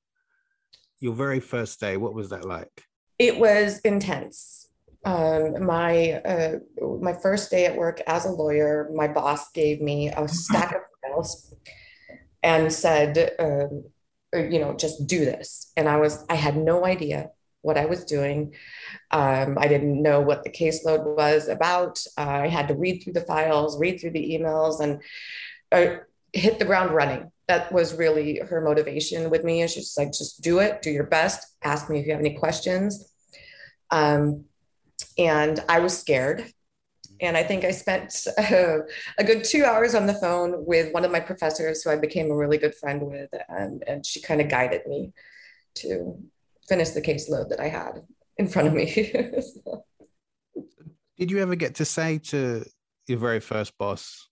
your 1.00 1.14
very 1.14 1.40
first 1.40 1.80
day, 1.80 1.98
what 1.98 2.14
was 2.14 2.30
that 2.30 2.46
like? 2.46 2.84
It 3.18 3.38
was 3.38 3.80
intense. 3.80 4.68
Um, 5.06 5.66
my 5.66 6.14
uh, 6.26 6.60
my 7.02 7.14
first 7.14 7.52
day 7.52 7.66
at 7.66 7.76
work 7.76 8.02
as 8.06 8.26
a 8.26 8.32
lawyer, 8.32 8.90
my 8.94 9.08
boss 9.08 9.50
gave 9.52 9.82
me 9.82 10.10
a 10.10 10.28
stack 10.28 10.74
of 10.74 10.82
files 11.02 11.54
and 12.44 12.72
said, 12.72 13.32
um, 13.40 13.86
uh, 14.36 14.40
you 14.40 14.60
know, 14.60 14.76
just 14.76 15.08
do 15.08 15.24
this. 15.24 15.72
And 15.78 15.88
I 15.88 15.98
was 15.98 16.26
I 16.30 16.36
had 16.36 16.58
no 16.58 16.86
idea 16.86 17.30
what 17.62 17.78
I 17.78 17.86
was 17.86 18.06
doing. 18.06 18.54
Um, 19.12 19.58
I 19.60 19.68
didn't 19.68 20.02
know 20.02 20.22
what 20.22 20.44
the 20.44 20.50
caseload 20.50 21.16
was 21.16 21.48
about. 21.48 22.04
Uh, 22.18 22.42
I 22.44 22.48
had 22.48 22.68
to 22.70 22.76
read 22.76 23.04
through 23.04 23.14
the 23.14 23.22
files, 23.22 23.80
read 23.80 24.00
through 24.00 24.12
the 24.12 24.38
emails, 24.40 24.80
and 24.80 25.02
uh, 25.72 26.02
hit 26.34 26.60
the 26.60 26.66
ground 26.66 26.92
running 26.92 27.32
that 27.50 27.72
was 27.72 27.96
really 27.96 28.40
her 28.48 28.62
motivation 28.62 29.32
with 29.32 29.44
me. 29.44 29.62
And 29.62 29.70
she's 29.70 29.96
like, 29.98 30.14
just 30.14 30.42
do 30.42 30.60
it, 30.60 30.84
do 30.84 30.92
your 30.92 31.08
best. 31.08 31.56
Ask 31.64 31.90
me 31.90 32.00
if 32.00 32.06
you 32.06 32.12
have 32.12 32.22
any 32.22 32.36
questions. 32.36 33.12
Um, 33.90 34.46
and 35.18 35.60
I 35.68 35.80
was 35.80 35.98
scared. 35.98 36.46
And 37.22 37.36
I 37.36 37.42
think 37.44 37.66
I 37.66 37.72
spent 37.72 38.16
uh, 38.38 38.78
a 39.18 39.24
good 39.24 39.44
two 39.44 39.66
hours 39.66 39.96
on 39.96 40.06
the 40.06 40.14
phone 40.14 40.64
with 40.64 40.94
one 40.94 41.04
of 41.04 41.12
my 41.12 41.20
professors 41.20 41.82
who 41.82 41.90
I 41.90 41.96
became 41.96 42.30
a 42.30 42.36
really 42.36 42.60
good 42.60 42.76
friend 42.76 43.02
with. 43.02 43.32
And, 43.50 43.84
and 43.88 44.06
she 44.06 44.22
kind 44.22 44.42
of 44.42 44.48
guided 44.48 44.86
me 44.86 45.12
to 45.78 46.22
finish 46.70 46.90
the 46.92 47.02
caseload 47.02 47.50
that 47.50 47.60
I 47.60 47.68
had 47.68 48.04
in 48.38 48.48
front 48.48 48.70
of 48.70 48.74
me. 48.74 48.88
so. 49.42 49.84
Did 51.18 51.32
you 51.32 51.40
ever 51.40 51.56
get 51.56 51.76
to 51.76 51.86
say 51.86 52.20
to 52.30 52.64
your 53.08 53.18
very 53.18 53.42
first 53.42 53.78
boss, 53.78 54.30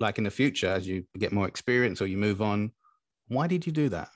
like 0.00 0.18
in 0.18 0.24
the 0.24 0.30
future 0.30 0.68
as 0.68 0.86
you 0.86 1.04
get 1.18 1.32
more 1.32 1.48
experience 1.48 2.00
or 2.00 2.06
you 2.06 2.16
move 2.16 2.40
on 2.40 2.72
why 3.28 3.46
did 3.46 3.66
you 3.66 3.72
do 3.72 3.88
that 3.88 4.10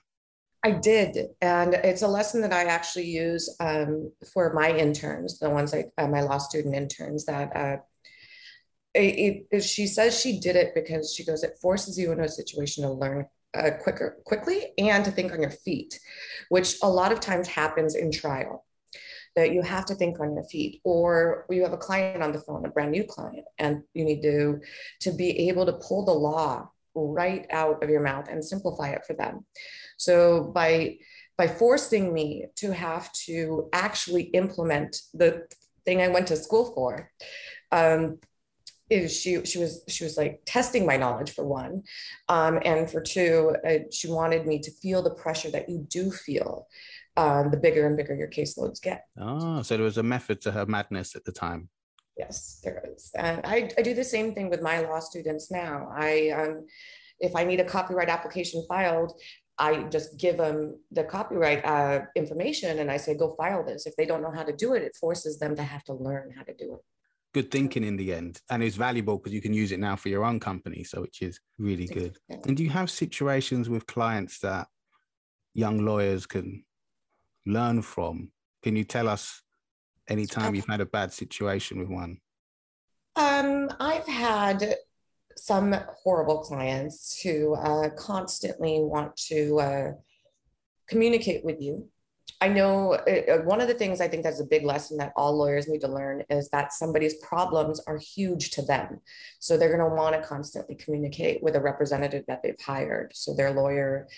i 0.64 0.70
did 0.70 1.16
and 1.40 1.74
it's 1.74 2.02
a 2.02 2.08
lesson 2.08 2.40
that 2.40 2.52
i 2.52 2.64
actually 2.64 3.06
use 3.06 3.54
um, 3.60 4.10
for 4.32 4.52
my 4.54 4.70
interns 4.70 5.38
the 5.38 5.50
ones 5.50 5.74
I, 5.74 5.84
uh, 5.98 6.08
my 6.08 6.20
law 6.20 6.38
student 6.38 6.74
interns 6.74 7.24
that 7.26 7.54
uh, 7.56 7.76
it, 8.94 9.46
it, 9.50 9.60
she 9.62 9.86
says 9.86 10.18
she 10.18 10.38
did 10.38 10.56
it 10.56 10.74
because 10.74 11.14
she 11.14 11.24
goes 11.24 11.42
it 11.42 11.58
forces 11.60 11.98
you 11.98 12.12
into 12.12 12.24
a 12.24 12.28
situation 12.28 12.84
to 12.84 12.92
learn 12.92 13.26
uh, 13.54 13.70
quicker 13.82 14.18
quickly 14.24 14.72
and 14.78 15.04
to 15.04 15.10
think 15.10 15.32
on 15.32 15.40
your 15.40 15.50
feet 15.50 15.98
which 16.48 16.76
a 16.82 16.88
lot 16.88 17.12
of 17.12 17.20
times 17.20 17.48
happens 17.48 17.94
in 17.94 18.10
trial 18.10 18.64
that 19.34 19.52
you 19.52 19.62
have 19.62 19.86
to 19.86 19.94
think 19.94 20.20
on 20.20 20.34
your 20.34 20.44
feet 20.44 20.80
or 20.84 21.46
you 21.50 21.62
have 21.62 21.72
a 21.72 21.78
client 21.78 22.22
on 22.22 22.32
the 22.32 22.40
phone 22.40 22.64
a 22.64 22.68
brand 22.70 22.90
new 22.90 23.04
client 23.04 23.44
and 23.58 23.82
you 23.94 24.04
need 24.04 24.22
to 24.22 24.60
to 25.00 25.12
be 25.12 25.48
able 25.48 25.66
to 25.66 25.72
pull 25.74 26.04
the 26.04 26.12
law 26.12 26.68
right 26.94 27.46
out 27.50 27.82
of 27.82 27.90
your 27.90 28.02
mouth 28.02 28.28
and 28.28 28.44
simplify 28.44 28.90
it 28.90 29.04
for 29.06 29.14
them. 29.14 29.44
So 29.96 30.44
by 30.54 30.98
by 31.38 31.48
forcing 31.48 32.12
me 32.12 32.46
to 32.56 32.72
have 32.72 33.10
to 33.12 33.68
actually 33.72 34.24
implement 34.24 35.00
the 35.14 35.46
thing 35.84 36.00
i 36.00 36.06
went 36.06 36.28
to 36.28 36.36
school 36.36 36.72
for 36.74 37.10
um, 37.72 38.18
is 38.92 39.18
she 39.18 39.44
she 39.44 39.58
was 39.58 39.82
she 39.88 40.04
was 40.04 40.16
like 40.16 40.40
testing 40.46 40.86
my 40.86 40.96
knowledge 40.96 41.32
for 41.32 41.44
one 41.46 41.82
um, 42.28 42.58
and 42.64 42.90
for 42.90 43.00
two 43.00 43.56
uh, 43.66 43.78
she 43.90 44.08
wanted 44.08 44.46
me 44.46 44.58
to 44.60 44.70
feel 44.70 45.02
the 45.02 45.14
pressure 45.14 45.50
that 45.50 45.68
you 45.68 45.86
do 45.88 46.10
feel 46.10 46.66
um, 47.16 47.50
the 47.50 47.56
bigger 47.56 47.86
and 47.86 47.96
bigger 47.96 48.14
your 48.14 48.28
caseloads 48.28 48.80
get. 48.80 49.04
Oh, 49.20 49.62
so 49.62 49.76
there 49.76 49.84
was 49.84 49.98
a 49.98 50.02
method 50.02 50.40
to 50.42 50.52
her 50.52 50.66
madness 50.66 51.14
at 51.14 51.24
the 51.24 51.32
time. 51.32 51.68
Yes, 52.16 52.60
there 52.62 52.84
is. 52.94 53.10
And 53.16 53.40
I, 53.44 53.70
I 53.76 53.82
do 53.82 53.94
the 53.94 54.04
same 54.04 54.34
thing 54.34 54.50
with 54.50 54.62
my 54.62 54.80
law 54.80 55.00
students 55.00 55.50
now. 55.50 55.88
I, 55.94 56.30
um, 56.30 56.66
if 57.20 57.34
I 57.34 57.44
need 57.44 57.60
a 57.60 57.64
copyright 57.64 58.08
application 58.08 58.64
filed, 58.68 59.18
I 59.58 59.84
just 59.84 60.18
give 60.18 60.38
them 60.38 60.78
the 60.90 61.04
copyright 61.04 61.64
uh, 61.64 62.00
information 62.16 62.78
and 62.78 62.90
I 62.90 62.96
say, 62.96 63.16
go 63.16 63.34
file 63.36 63.64
this. 63.64 63.86
If 63.86 63.96
they 63.96 64.06
don't 64.06 64.22
know 64.22 64.32
how 64.32 64.42
to 64.42 64.54
do 64.54 64.74
it, 64.74 64.82
it 64.82 64.96
forces 64.96 65.38
them 65.38 65.54
to 65.56 65.62
have 65.62 65.84
to 65.84 65.94
learn 65.94 66.32
how 66.36 66.42
to 66.42 66.54
do 66.54 66.74
it. 66.74 66.80
Good 67.34 67.50
thinking 67.50 67.84
in 67.84 67.96
the 67.96 68.12
end. 68.12 68.40
And 68.50 68.62
it's 68.62 68.76
valuable 68.76 69.16
because 69.16 69.32
you 69.32 69.40
can 69.40 69.54
use 69.54 69.72
it 69.72 69.80
now 69.80 69.96
for 69.96 70.08
your 70.10 70.24
own 70.24 70.38
company. 70.38 70.84
So, 70.84 71.00
which 71.00 71.22
is 71.22 71.40
really 71.58 71.86
good. 71.86 72.18
And 72.28 72.56
do 72.56 72.62
you 72.62 72.70
have 72.70 72.90
situations 72.90 73.68
with 73.68 73.86
clients 73.86 74.38
that 74.40 74.66
young 75.54 75.84
lawyers 75.84 76.26
can 76.26 76.64
learn 77.46 77.82
from. 77.82 78.30
Can 78.62 78.76
you 78.76 78.84
tell 78.84 79.08
us 79.08 79.42
any 80.08 80.26
time 80.26 80.54
you've 80.54 80.66
had 80.66 80.80
a 80.80 80.86
bad 80.86 81.12
situation 81.12 81.78
with 81.78 81.88
one? 81.88 82.18
Um, 83.16 83.70
I've 83.80 84.06
had 84.06 84.76
some 85.36 85.74
horrible 86.02 86.40
clients 86.40 87.20
who 87.20 87.54
uh, 87.54 87.90
constantly 87.90 88.78
want 88.80 89.16
to 89.16 89.60
uh, 89.60 89.92
communicate 90.88 91.44
with 91.44 91.60
you. 91.60 91.88
I 92.42 92.48
know 92.48 92.94
uh, 92.94 93.32
uh, 93.32 93.38
one 93.42 93.60
of 93.60 93.68
the 93.68 93.74
things 93.74 94.00
I 94.00 94.08
think 94.08 94.24
that's 94.24 94.40
a 94.40 94.44
big 94.44 94.64
lesson 94.64 94.96
that 94.98 95.12
all 95.14 95.36
lawyers 95.36 95.68
need 95.68 95.82
to 95.82 95.88
learn 95.88 96.24
is 96.28 96.48
that 96.48 96.72
somebody's 96.72 97.14
problems 97.16 97.80
are 97.86 97.98
huge 97.98 98.50
to 98.50 98.62
them. 98.62 99.00
So 99.38 99.56
they're 99.56 99.76
going 99.76 99.90
to 99.90 99.96
want 99.96 100.16
to 100.16 100.28
constantly 100.28 100.74
communicate 100.74 101.42
with 101.42 101.54
a 101.54 101.60
representative 101.60 102.24
that 102.26 102.42
they've 102.42 102.60
hired. 102.60 103.12
So 103.14 103.34
their 103.34 103.52
lawyer 103.52 104.08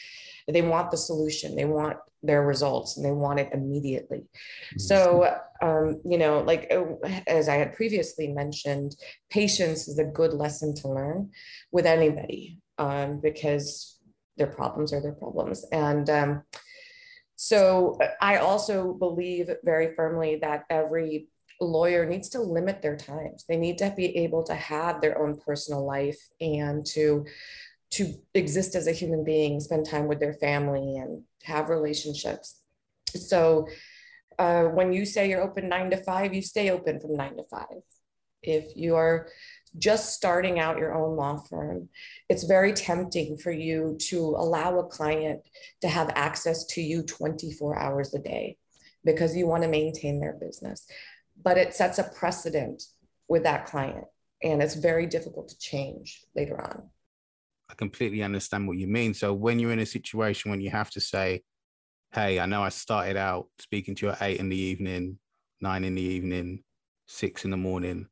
they 0.47 0.63
want 0.63 0.91
the 0.91 0.97
solution 0.97 1.57
they 1.57 1.65
want 1.65 1.97
their 2.23 2.43
results 2.43 2.97
and 2.97 3.05
they 3.05 3.13
want 3.13 3.41
it 3.41 3.51
immediately 3.53 4.19
mm-hmm. 4.19 4.79
so 4.79 5.35
um, 5.63 6.01
you 6.05 6.19
know 6.19 6.41
like 6.41 6.73
uh, 6.73 6.85
as 7.27 7.49
i 7.49 7.55
had 7.55 7.75
previously 7.75 8.29
mentioned 8.29 8.95
patience 9.31 9.89
is 9.89 9.99
a 9.99 10.05
good 10.05 10.33
lesson 10.33 10.75
to 10.75 10.89
learn 10.89 11.31
with 11.73 11.87
anybody 11.87 12.59
um, 12.79 13.21
because 13.21 13.99
their 14.37 14.47
problems 14.47 14.93
are 14.93 15.01
their 15.01 15.13
problems 15.13 15.65
and 15.73 16.11
um, 16.11 16.43
so 17.37 17.99
i 18.21 18.37
also 18.37 18.93
believe 18.95 19.51
very 19.65 19.95
firmly 19.95 20.37
that 20.37 20.65
every 20.71 21.29
lawyer 21.61 22.05
needs 22.05 22.29
to 22.29 22.41
limit 22.41 22.83
their 22.83 22.97
times 22.97 23.45
they 23.49 23.57
need 23.57 23.79
to 23.79 23.93
be 23.97 24.17
able 24.19 24.43
to 24.43 24.55
have 24.55 25.01
their 25.01 25.19
own 25.23 25.39
personal 25.41 25.87
life 25.87 26.19
and 26.41 26.85
to 26.85 27.25
to 27.95 28.13
exist 28.35 28.75
as 28.75 28.89
a 28.89 28.93
human 28.93 29.23
being, 29.23 29.61
spend 29.61 29.87
time 29.87 30.09
with 30.09 30.19
their 30.19 30.35
family, 30.35 30.97
and 30.97 31.23
have 31.45 31.69
relationships. 31.69 32.61
So 33.15 33.69
uh, 34.37 34.65
when 34.65 34.93
you 34.93 35.07
say 35.07 35.29
you're 35.31 35.43
open 35.43 35.69
nine 35.69 35.91
to 35.91 35.99
five, 35.99 36.35
you 36.35 36.43
stay 36.43 36.71
open 36.71 36.99
from 36.99 37.15
nine 37.17 37.37
to 37.37 37.45
five. 37.45 37.83
If 38.43 38.77
you're 38.77 39.29
just 39.79 40.15
starting 40.15 40.59
out 40.59 40.79
your 40.79 40.95
own 40.95 41.17
law 41.17 41.37
firm, 41.37 41.89
it's 42.29 42.45
very 42.45 42.73
tempting 42.73 43.37
for 43.37 43.51
you 43.51 43.97
to 44.01 44.21
allow 44.21 44.79
a 44.79 44.87
client 44.87 45.41
to 45.81 45.89
have 45.89 46.11
access 46.15 46.65
to 46.67 46.81
you 46.81 47.03
24 47.03 47.79
hours 47.79 48.15
a 48.15 48.19
day 48.19 48.57
because 49.05 49.37
you 49.37 49.47
want 49.47 49.63
to 49.63 49.69
maintain 49.69 50.21
their 50.21 50.35
business. 50.35 50.87
But 51.43 51.59
it 51.59 51.75
sets 51.75 51.99
a 51.99 52.05
precedent 52.05 52.83
with 53.29 53.43
that 53.43 53.67
client, 53.67 54.05
and 54.43 54.63
it's 54.63 54.75
very 54.75 55.07
difficult 55.07 55.49
to 55.49 55.59
change 55.59 56.25
later 56.37 56.61
on. 56.61 56.91
I 57.69 57.75
completely 57.75 58.23
understand 58.23 58.69
what 58.69 58.77
you 58.77 58.87
mean. 58.87 59.15
So 59.15 59.33
when 59.33 59.59
you're 59.59 59.73
in 59.73 59.79
a 59.81 59.87
situation 59.87 60.51
when 60.51 60.61
you 60.61 60.71
have 60.71 60.91
to 60.91 61.01
say, 61.01 61.43
hey, 62.13 62.39
I 62.39 62.47
know 62.47 62.63
I 62.63 62.69
started 62.69 63.17
out 63.17 63.49
speaking 63.59 63.95
to 63.97 64.07
you 64.07 64.13
at 64.13 64.23
eight 64.23 64.39
in 64.39 64.49
the 64.49 64.57
evening, 64.57 65.19
nine 65.61 65.83
in 65.83 65.95
the 65.95 66.03
evening, 66.03 66.63
six 67.07 67.45
in 67.45 67.51
the 67.51 67.57
morning, 67.57 68.07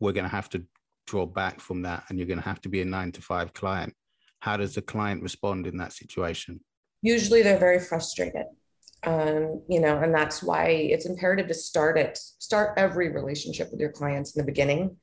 we're 0.00 0.12
going 0.12 0.24
to 0.24 0.30
have 0.30 0.50
to 0.50 0.64
draw 1.06 1.26
back 1.26 1.60
from 1.60 1.82
that 1.82 2.04
and 2.08 2.18
you're 2.18 2.28
going 2.28 2.38
to 2.38 2.44
have 2.44 2.60
to 2.62 2.68
be 2.68 2.80
a 2.80 2.84
nine 2.84 3.12
to 3.12 3.22
five 3.22 3.52
client. 3.52 3.94
How 4.40 4.56
does 4.56 4.74
the 4.74 4.82
client 4.82 5.22
respond 5.22 5.66
in 5.66 5.76
that 5.78 5.92
situation? 5.92 6.60
Usually 7.02 7.42
they're 7.42 7.58
very 7.58 7.80
frustrated. 7.80 8.46
Um, 9.04 9.62
you 9.68 9.80
know, 9.80 9.98
and 9.98 10.14
that's 10.14 10.42
why 10.42 10.66
it's 10.66 11.06
imperative 11.06 11.48
to 11.48 11.54
start 11.54 11.98
it, 11.98 12.16
start 12.16 12.74
every 12.76 13.08
relationship 13.08 13.70
with 13.72 13.80
your 13.80 13.90
clients 13.90 14.36
in 14.36 14.40
the 14.40 14.46
beginning 14.46 14.96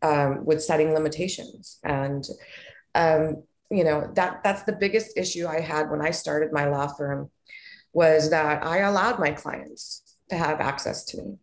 um, 0.00 0.44
with 0.46 0.62
setting 0.62 0.94
limitations. 0.94 1.78
And 1.84 2.24
um, 2.94 3.42
you 3.70 3.84
know 3.84 4.10
that 4.14 4.42
that's 4.44 4.62
the 4.62 4.72
biggest 4.72 5.16
issue 5.16 5.46
i 5.46 5.60
had 5.60 5.90
when 5.90 6.00
i 6.00 6.10
started 6.10 6.52
my 6.52 6.66
law 6.66 6.86
firm 6.86 7.30
was 7.92 8.30
that 8.30 8.64
i 8.64 8.78
allowed 8.78 9.18
my 9.18 9.30
clients 9.30 10.16
to 10.30 10.36
have 10.36 10.60
access 10.60 11.04
to 11.04 11.22
me 11.22 11.34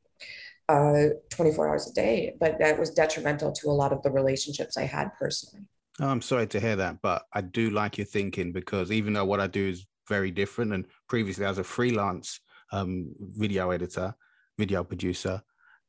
uh, 0.69 1.09
24 1.29 1.67
hours 1.67 1.89
a 1.89 1.93
day 1.93 2.35
but 2.39 2.57
that 2.59 2.79
was 2.79 2.89
detrimental 2.91 3.51
to 3.51 3.67
a 3.67 3.71
lot 3.71 3.91
of 3.91 4.01
the 4.03 4.11
relationships 4.11 4.77
i 4.77 4.83
had 4.83 5.09
personally 5.19 5.65
oh, 5.99 6.07
i'm 6.07 6.21
sorry 6.21 6.47
to 6.47 6.59
hear 6.59 6.75
that 6.75 7.01
but 7.01 7.23
i 7.33 7.41
do 7.41 7.69
like 7.69 7.97
your 7.97 8.05
thinking 8.05 8.51
because 8.51 8.91
even 8.91 9.13
though 9.13 9.25
what 9.25 9.39
i 9.39 9.47
do 9.47 9.67
is 9.67 9.85
very 10.07 10.31
different. 10.31 10.73
And 10.73 10.85
previously, 11.07 11.45
I 11.45 11.49
was 11.49 11.57
a 11.57 11.63
freelance 11.63 12.39
um, 12.71 13.13
video 13.19 13.71
editor, 13.71 14.15
video 14.57 14.83
producer, 14.83 15.41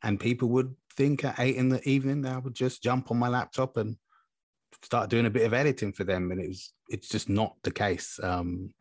and 0.02 0.20
people 0.20 0.48
would 0.50 0.74
think 0.96 1.24
at 1.24 1.38
eight 1.38 1.56
in 1.56 1.68
the 1.68 1.86
evening 1.88 2.22
that 2.22 2.34
I 2.34 2.38
would 2.38 2.54
just 2.54 2.82
jump 2.82 3.10
on 3.10 3.18
my 3.18 3.28
laptop 3.28 3.76
and 3.76 3.96
start 4.82 5.10
doing 5.10 5.26
a 5.26 5.30
bit 5.30 5.46
of 5.46 5.54
editing 5.54 5.92
for 5.92 6.04
them, 6.04 6.30
and 6.30 6.40
it 6.40 6.48
was 6.48 6.72
it's 6.88 7.08
just 7.08 7.28
not 7.28 7.54
the 7.62 7.70
case. 7.70 8.18
Um, 8.22 8.72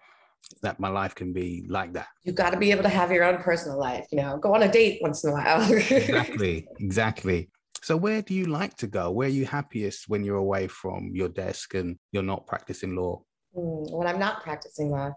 that 0.62 0.79
my 0.79 0.89
life 0.89 1.15
can 1.15 1.33
be 1.33 1.65
like 1.67 1.93
that. 1.93 2.07
You've 2.23 2.35
got 2.35 2.51
to 2.51 2.57
be 2.57 2.71
able 2.71 2.83
to 2.83 2.89
have 2.89 3.12
your 3.12 3.23
own 3.23 3.41
personal 3.41 3.77
life, 3.77 4.07
you 4.12 4.17
know, 4.17 4.38
go 4.38 4.53
on 4.53 4.63
a 4.63 4.71
date 4.71 5.00
once 5.01 5.23
in 5.23 5.31
a 5.31 5.33
while. 5.33 5.71
exactly, 5.73 6.67
exactly. 6.79 7.50
So, 7.81 7.97
where 7.97 8.21
do 8.21 8.33
you 8.33 8.45
like 8.45 8.77
to 8.77 8.88
go? 8.88 9.12
Where 9.12 9.27
are 9.27 9.31
you 9.31 9.45
happiest 9.45 10.07
when 10.07 10.23
you're 10.23 10.38
away 10.38 10.67
from 10.67 11.12
your 11.13 11.27
desk 11.27 11.73
and 11.73 11.97
you're 12.12 12.23
not 12.23 12.47
practicing 12.47 12.95
law? 12.95 13.23
Mm, 13.55 13.91
when 13.91 14.07
I'm 14.07 14.19
not 14.19 14.41
practicing 14.41 14.89
law, 14.89 15.12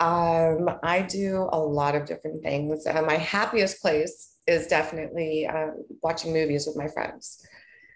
um, 0.00 0.68
I 0.82 1.02
do 1.02 1.48
a 1.52 1.58
lot 1.58 1.94
of 1.94 2.06
different 2.06 2.42
things. 2.42 2.86
Uh, 2.86 3.02
my 3.02 3.16
happiest 3.16 3.80
place 3.80 4.36
is 4.48 4.66
definitely 4.66 5.46
um, 5.46 5.84
watching 6.02 6.32
movies 6.32 6.66
with 6.66 6.76
my 6.76 6.88
friends. 6.88 7.46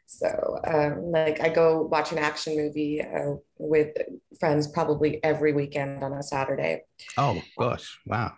So, 0.07 0.61
um, 0.65 1.11
like, 1.11 1.41
I 1.41 1.49
go 1.49 1.83
watch 1.83 2.13
an 2.13 2.19
action 2.19 2.57
movie 2.57 3.03
uh, 3.03 3.35
with 3.59 3.97
friends 4.39 4.69
probably 4.69 5.23
every 5.25 5.53
weekend 5.53 6.05
on 6.05 6.13
a 6.13 6.23
Saturday. 6.23 6.85
Oh, 7.19 7.43
gosh. 7.59 7.99
Wow. 8.07 8.35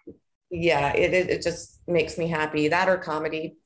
Yeah, 0.51 0.95
it, 0.95 1.13
it, 1.13 1.43
just 1.43 1.83
makes 1.87 2.17
me 2.17 2.27
happy. 2.27 2.69
That 2.69 2.89
or 2.89 2.97
comedy. 2.97 3.59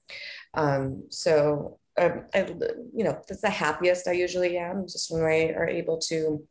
Um, 0.55 1.05
so, 1.11 1.79
um, 1.97 2.25
I, 2.35 2.47
you 2.93 3.05
know, 3.05 3.23
that's 3.29 3.41
the 3.41 3.51
happiest 3.51 4.09
I 4.09 4.13
usually 4.13 4.59
am, 4.59 4.87
just 4.89 5.11
when 5.11 5.25
we 5.25 5.55
are 5.55 5.69
able 5.69 5.99
to 6.09 6.47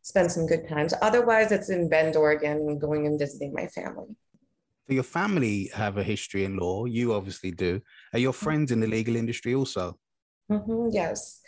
spend 0.00 0.32
some 0.32 0.46
good 0.46 0.68
times. 0.68 0.94
Otherwise, 1.02 1.52
it's 1.52 1.68
in 1.68 1.90
Bend, 1.90 2.16
Oregon, 2.16 2.78
going 2.78 3.06
and 3.06 3.18
visiting 3.18 3.52
my 3.52 3.66
family. 3.66 4.16
So 4.88 4.94
your 4.94 5.04
family 5.04 5.70
have 5.74 5.98
a 5.98 6.02
history 6.02 6.44
in 6.44 6.56
law. 6.56 6.86
You 6.86 7.12
obviously 7.12 7.50
do. 7.50 7.80
Are 8.14 8.18
your 8.18 8.32
friends 8.32 8.72
in 8.72 8.80
the 8.80 8.86
legal 8.86 9.16
industry 9.16 9.54
also? 9.54 9.98
Mm-hmm, 10.52 10.88
yes. 10.92 11.40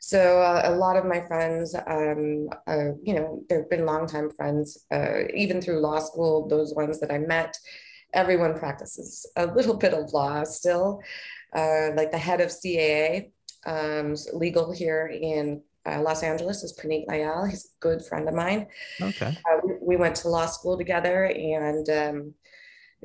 So 0.00 0.40
uh, 0.40 0.62
a 0.64 0.70
lot 0.70 0.96
of 0.96 1.04
my 1.04 1.20
friends, 1.26 1.74
um, 1.74 2.48
uh, 2.66 2.92
you 3.02 3.14
know, 3.14 3.42
they've 3.48 3.68
been 3.68 3.86
longtime 3.86 4.30
friends, 4.30 4.86
uh, 4.92 5.26
even 5.34 5.60
through 5.60 5.80
law 5.80 5.98
school. 5.98 6.46
Those 6.46 6.74
ones 6.74 7.00
that 7.00 7.10
I 7.10 7.18
met, 7.18 7.56
everyone 8.14 8.58
practices 8.58 9.26
a 9.36 9.46
little 9.46 9.76
bit 9.76 9.94
of 9.94 10.12
law 10.12 10.44
still. 10.44 11.00
Uh, 11.52 11.90
like 11.96 12.12
the 12.12 12.18
head 12.18 12.40
of 12.40 12.50
CAA, 12.50 13.30
um, 13.66 14.14
legal 14.32 14.72
here 14.72 15.06
in 15.08 15.62
uh, 15.86 16.00
Los 16.02 16.22
Angeles 16.22 16.62
is 16.62 16.78
Praneet 16.78 17.06
Layal. 17.06 17.48
He's 17.48 17.64
a 17.64 17.80
good 17.80 18.04
friend 18.04 18.28
of 18.28 18.34
mine. 18.34 18.66
Okay. 19.00 19.36
Uh, 19.50 19.60
we, 19.64 19.72
we, 19.80 19.96
went 19.96 20.16
to 20.16 20.28
law 20.28 20.46
school 20.46 20.76
together, 20.76 21.24
and 21.24 21.88
um, 21.88 22.34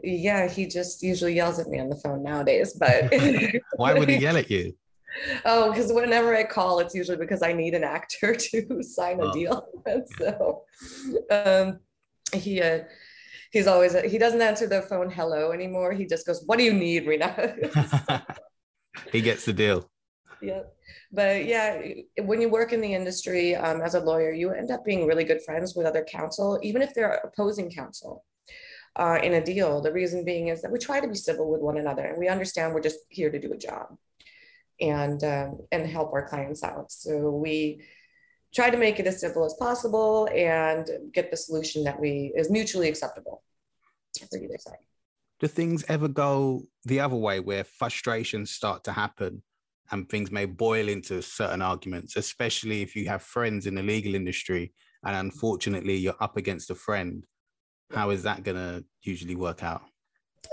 yeah, 0.04 0.48
he 0.48 0.66
just 0.68 1.02
usually 1.02 1.36
yells 1.36 1.60
at 1.60 1.68
me 1.68 1.80
on 1.80 1.90
the 1.90 1.96
phone 1.96 2.24
nowadays. 2.24 2.74
But 2.74 3.12
why 3.76 3.94
would 3.94 4.10
he 4.10 4.18
yell 4.18 4.38
at 4.38 4.50
you? 4.50 4.76
Oh, 5.46 5.72
because 5.72 5.92
whenever 5.92 6.36
I 6.36 6.44
call, 6.44 6.80
it's 6.80 6.96
usually 6.96 7.18
because 7.18 7.42
I 7.42 7.54
need 7.54 7.74
an 7.74 7.84
actor 7.84 8.36
to 8.52 8.84
sign 8.84 9.20
a 9.20 9.26
oh. 9.26 9.34
deal. 9.34 9.68
And 9.86 10.08
so 10.18 10.64
um, 11.30 11.80
he 12.34 12.62
uh, 12.62 12.80
he's 13.52 13.68
always 13.68 14.00
he 14.10 14.18
doesn't 14.18 14.42
answer 14.42 14.68
the 14.68 14.82
phone 14.84 15.10
hello 15.10 15.52
anymore. 15.52 15.94
He 15.94 16.06
just 16.06 16.26
goes, 16.26 16.44
"What 16.46 16.58
do 16.58 16.64
you 16.64 16.74
need, 16.74 17.06
Reena?" 17.06 18.38
he 19.12 19.22
gets 19.22 19.46
the 19.46 19.54
deal. 19.54 19.90
Yeah, 20.42 20.64
but 21.12 21.46
yeah, 21.46 21.82
when 22.22 22.42
you 22.42 22.50
work 22.50 22.74
in 22.74 22.82
the 22.82 22.94
industry 22.96 23.56
um, 23.56 23.82
as 23.82 23.94
a 23.94 24.00
lawyer, 24.00 24.32
you 24.32 24.52
end 24.52 24.72
up 24.72 24.84
being 24.84 25.06
really 25.06 25.24
good 25.24 25.42
friends 25.44 25.76
with 25.76 25.86
other 25.86 26.04
counsel, 26.04 26.60
even 26.64 26.82
if 26.82 26.96
they're 26.96 27.22
opposing 27.24 27.70
counsel. 27.70 28.24
Uh, 28.98 29.20
in 29.24 29.36
a 29.36 29.44
deal, 29.44 29.82
the 29.82 29.92
reason 29.92 30.26
being 30.26 30.50
is 30.50 30.62
that 30.62 30.72
we 30.72 30.78
try 30.78 31.00
to 31.00 31.08
be 31.08 31.16
civil 31.16 31.50
with 31.50 31.62
one 31.62 31.78
another, 31.78 32.04
and 32.06 32.18
we 32.18 32.28
understand 32.28 32.74
we're 32.74 32.82
just 32.82 33.00
here 33.08 33.30
to 33.30 33.40
do 33.40 33.54
a 33.54 33.58
job 33.58 33.96
and 34.82 35.24
um, 35.24 35.60
and 35.72 35.88
help 35.88 36.14
our 36.14 36.28
clients 36.28 36.64
out. 36.64 36.92
So 36.92 37.30
we 37.30 37.84
try 38.54 38.70
to 38.70 38.78
make 38.78 39.00
it 39.00 39.08
as 39.08 39.22
simple 39.22 39.46
as 39.46 39.54
possible 39.54 40.28
and 40.36 40.90
get 41.14 41.32
the 41.32 41.38
solution 41.38 41.84
that 41.86 42.00
we 42.00 42.34
is 42.36 42.50
mutually 42.50 42.90
acceptable 42.90 43.44
for 44.30 44.38
either 44.38 44.58
side. 44.58 44.78
Do 45.40 45.48
things 45.48 45.84
ever 45.88 46.08
go 46.08 46.64
the 46.86 47.00
other 47.00 47.16
way 47.16 47.40
where 47.40 47.64
frustrations 47.64 48.52
start 48.52 48.84
to 48.84 48.92
happen 48.92 49.42
and 49.92 50.08
things 50.08 50.32
may 50.32 50.46
boil 50.46 50.88
into 50.88 51.22
certain 51.22 51.62
arguments, 51.62 52.16
especially 52.16 52.82
if 52.82 52.96
you 52.96 53.08
have 53.08 53.24
friends 53.24 53.66
in 53.66 53.76
the 53.76 53.84
legal 53.84 54.16
industry 54.16 54.74
and 55.04 55.16
unfortunately 55.16 55.96
you're 55.96 56.16
up 56.20 56.38
against 56.38 56.70
a 56.70 56.76
friend? 56.76 57.26
How 57.92 58.12
is 58.12 58.24
that 58.24 58.44
going 58.44 58.58
to 58.58 58.86
usually 59.02 59.36
work 59.36 59.64
out? 59.64 59.82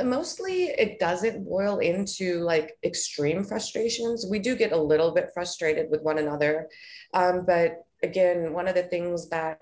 Mostly 0.03 0.65
it 0.65 0.99
doesn't 0.99 1.45
boil 1.45 1.79
into 1.79 2.41
like 2.41 2.77
extreme 2.85 3.45
frustrations. 3.45 4.27
We 4.31 4.39
do 4.39 4.57
get 4.57 4.73
a 4.73 4.81
little 4.81 5.13
bit 5.13 5.31
frustrated 5.35 5.91
with 5.91 6.03
one 6.03 6.19
another. 6.19 6.69
Um, 7.15 7.45
but 7.47 7.85
again, 8.03 8.53
one 8.53 8.69
of 8.69 8.75
the 8.75 8.85
things 8.85 9.29
that 9.31 9.61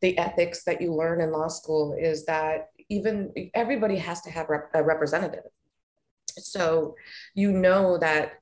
the 0.00 0.18
ethics 0.18 0.64
that 0.64 0.80
you 0.80 0.92
learn 0.92 1.20
in 1.20 1.32
law 1.32 1.48
school 1.48 1.96
is 1.98 2.26
that 2.26 2.68
even 2.88 3.32
everybody 3.54 3.96
has 3.96 4.20
to 4.22 4.30
have 4.30 4.48
rep- 4.48 4.70
a 4.74 4.82
representative. 4.82 5.44
So 6.36 6.94
you 7.34 7.52
know 7.52 7.96
that 7.98 8.34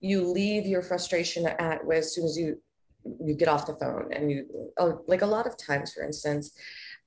you 0.00 0.26
leave 0.26 0.66
your 0.66 0.82
frustration 0.82 1.46
at 1.46 1.80
as 1.90 2.14
soon 2.14 2.24
as 2.24 2.36
you 2.36 2.60
you 3.24 3.34
get 3.34 3.48
off 3.48 3.66
the 3.66 3.74
phone 3.76 4.12
and 4.12 4.30
you 4.30 4.46
oh, 4.78 5.00
like 5.06 5.22
a 5.22 5.26
lot 5.26 5.46
of 5.46 5.56
times 5.56 5.92
for 5.92 6.02
instance 6.02 6.52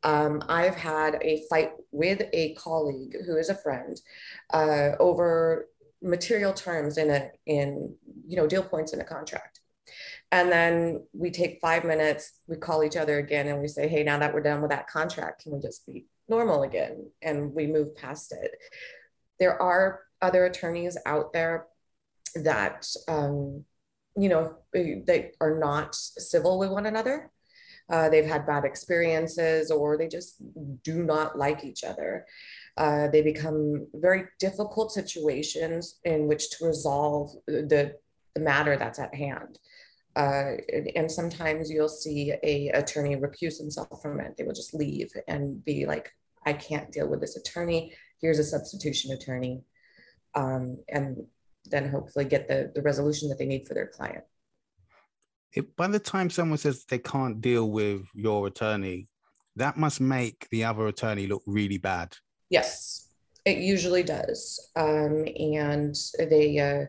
um, 0.03 0.41
I've 0.47 0.75
had 0.75 1.17
a 1.21 1.43
fight 1.49 1.71
with 1.91 2.21
a 2.33 2.53
colleague 2.55 3.15
who 3.25 3.37
is 3.37 3.49
a 3.49 3.55
friend 3.55 3.99
uh, 4.53 4.91
over 4.99 5.67
material 6.01 6.53
terms 6.53 6.97
in 6.97 7.09
a 7.09 7.29
in 7.45 7.93
you 8.27 8.37
know 8.37 8.47
deal 8.47 8.63
points 8.63 8.93
in 8.93 9.01
a 9.01 9.05
contract. 9.05 9.59
And 10.31 10.51
then 10.51 11.07
we 11.13 11.31
take 11.31 11.59
five 11.59 11.83
minutes, 11.83 12.39
we 12.47 12.55
call 12.55 12.83
each 12.83 12.95
other 12.95 13.17
again, 13.17 13.47
and 13.47 13.59
we 13.59 13.67
say, 13.67 13.87
"Hey, 13.87 14.03
now 14.03 14.19
that 14.19 14.33
we're 14.33 14.41
done 14.41 14.61
with 14.61 14.71
that 14.71 14.87
contract, 14.87 15.43
can 15.43 15.53
we 15.53 15.59
just 15.59 15.85
be 15.85 16.05
normal 16.27 16.63
again?" 16.63 17.11
And 17.21 17.53
we 17.53 17.67
move 17.67 17.95
past 17.95 18.31
it. 18.31 18.51
There 19.39 19.59
are 19.61 20.01
other 20.21 20.45
attorneys 20.45 20.97
out 21.05 21.33
there 21.33 21.67
that 22.35 22.87
um, 23.07 23.65
you 24.15 24.29
know 24.29 24.55
they 24.73 25.31
are 25.41 25.57
not 25.57 25.95
civil 25.95 26.59
with 26.59 26.69
one 26.69 26.85
another 26.85 27.31
uh, 27.89 28.09
they've 28.09 28.25
had 28.25 28.45
bad 28.45 28.65
experiences 28.65 29.71
or 29.71 29.97
they 29.97 30.07
just 30.07 30.35
do 30.83 31.03
not 31.03 31.37
like 31.37 31.63
each 31.63 31.83
other. 31.83 32.25
Uh, 32.77 33.07
they 33.07 33.21
become 33.21 33.87
very 33.95 34.25
difficult 34.39 34.91
situations 34.91 35.99
in 36.03 36.27
which 36.27 36.51
to 36.51 36.65
resolve 36.65 37.31
the, 37.47 37.95
the 38.35 38.41
matter 38.41 38.77
that's 38.77 38.99
at 38.99 39.13
hand. 39.13 39.59
Uh, 40.15 40.53
and 40.95 41.11
sometimes 41.11 41.69
you'll 41.69 41.89
see 41.89 42.33
a 42.43 42.69
attorney 42.69 43.15
recuse 43.15 43.57
himself 43.57 44.01
from 44.01 44.19
it. 44.19 44.35
They 44.37 44.43
will 44.43 44.53
just 44.53 44.73
leave 44.73 45.11
and 45.27 45.63
be 45.63 45.85
like, 45.85 46.11
I 46.45 46.53
can't 46.53 46.91
deal 46.91 47.07
with 47.07 47.21
this 47.21 47.37
attorney. 47.37 47.93
Here's 48.21 48.39
a 48.39 48.43
substitution 48.43 49.11
attorney. 49.11 49.61
Um, 50.35 50.77
and 50.89 51.25
then 51.65 51.89
hopefully 51.89 52.25
get 52.25 52.47
the, 52.47 52.71
the 52.73 52.81
resolution 52.81 53.29
that 53.29 53.37
they 53.37 53.45
need 53.45 53.67
for 53.67 53.73
their 53.73 53.87
client 53.87 54.23
it, 55.53 55.75
by 55.75 55.87
the 55.87 55.99
time 55.99 56.29
someone 56.29 56.57
says 56.57 56.85
they 56.85 56.99
can't 56.99 57.41
deal 57.41 57.69
with 57.69 58.03
your 58.13 58.47
attorney, 58.47 59.07
that 59.55 59.77
must 59.77 59.99
make 59.99 60.47
the 60.51 60.63
other 60.63 60.87
attorney 60.87 61.27
look 61.27 61.43
really 61.45 61.77
bad. 61.77 62.15
Yes, 62.49 63.09
it 63.45 63.57
usually 63.57 64.03
does. 64.03 64.69
Um, 64.75 65.25
and 65.37 65.95
they, 66.17 66.59
uh, 66.59 66.85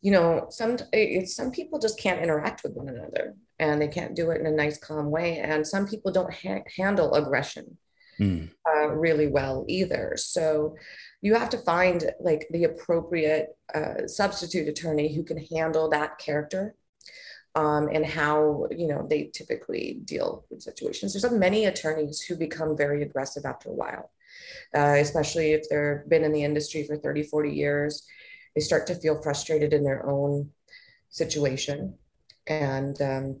you 0.00 0.12
know, 0.12 0.46
some 0.50 0.78
some 1.26 1.50
people 1.50 1.78
just 1.78 1.98
can't 1.98 2.22
interact 2.22 2.62
with 2.62 2.74
one 2.74 2.88
another, 2.88 3.34
and 3.58 3.80
they 3.80 3.88
can't 3.88 4.14
do 4.14 4.30
it 4.30 4.40
in 4.40 4.46
a 4.46 4.50
nice, 4.50 4.78
calm 4.78 5.10
way. 5.10 5.38
And 5.38 5.66
some 5.66 5.86
people 5.86 6.12
don't 6.12 6.32
ha- 6.32 6.64
handle 6.76 7.14
aggression 7.14 7.78
mm. 8.20 8.50
uh, 8.68 8.88
really 8.88 9.28
well 9.28 9.64
either. 9.68 10.14
So 10.16 10.76
you 11.22 11.34
have 11.34 11.50
to 11.50 11.58
find 11.58 12.10
like 12.20 12.46
the 12.50 12.64
appropriate 12.64 13.56
uh, 13.74 14.06
substitute 14.06 14.68
attorney 14.68 15.14
who 15.14 15.24
can 15.24 15.38
handle 15.38 15.88
that 15.90 16.18
character 16.18 16.74
um, 17.54 17.88
and 17.92 18.04
how 18.04 18.66
you 18.70 18.88
know 18.88 19.06
they 19.08 19.30
typically 19.32 20.00
deal 20.04 20.44
with 20.50 20.62
situations. 20.62 21.12
There's 21.12 21.30
many 21.32 21.66
attorneys 21.66 22.20
who 22.20 22.36
become 22.36 22.76
very 22.76 23.02
aggressive 23.02 23.44
after 23.44 23.68
a 23.68 23.74
while, 23.74 24.10
uh, 24.74 24.96
especially 24.98 25.52
if 25.52 25.68
they've 25.68 26.08
been 26.08 26.24
in 26.24 26.32
the 26.32 26.42
industry 26.42 26.84
for 26.84 26.96
30, 26.96 27.24
40 27.24 27.50
years. 27.50 28.06
They 28.54 28.60
start 28.60 28.86
to 28.88 28.94
feel 28.94 29.22
frustrated 29.22 29.72
in 29.72 29.84
their 29.84 30.08
own 30.08 30.50
situation, 31.10 31.94
and 32.46 33.00
um, 33.00 33.40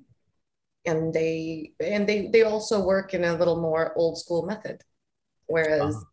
and 0.86 1.12
they 1.12 1.72
and 1.80 2.08
they 2.08 2.28
they 2.28 2.42
also 2.42 2.84
work 2.84 3.14
in 3.14 3.24
a 3.24 3.36
little 3.36 3.60
more 3.60 3.92
old 3.96 4.18
school 4.18 4.46
method, 4.46 4.82
whereas 5.46 5.94
uh-huh. 5.96 6.04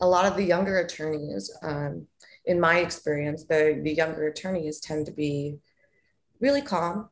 a 0.00 0.08
lot 0.08 0.24
of 0.24 0.36
the 0.36 0.44
younger 0.44 0.78
attorneys, 0.78 1.50
um, 1.62 2.06
in 2.46 2.58
my 2.58 2.78
experience, 2.78 3.44
the 3.44 3.80
the 3.82 3.92
younger 3.92 4.28
attorneys 4.28 4.80
tend 4.80 5.04
to 5.06 5.12
be 5.12 5.58
really 6.40 6.62
calm 6.62 7.08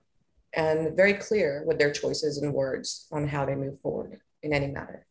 and 0.55 0.97
very 0.97 1.15
clear 1.15 1.65
with 1.67 1.79
their 1.79 1.93
choices 1.93 2.39
and 2.39 2.53
words 2.53 3.07
on 3.13 3.27
how 3.27 3.45
they 3.45 3.55
move 3.55 3.81
forward 3.81 4.21
in 4.43 4.53
any 4.53 4.67
matter. 4.67 5.07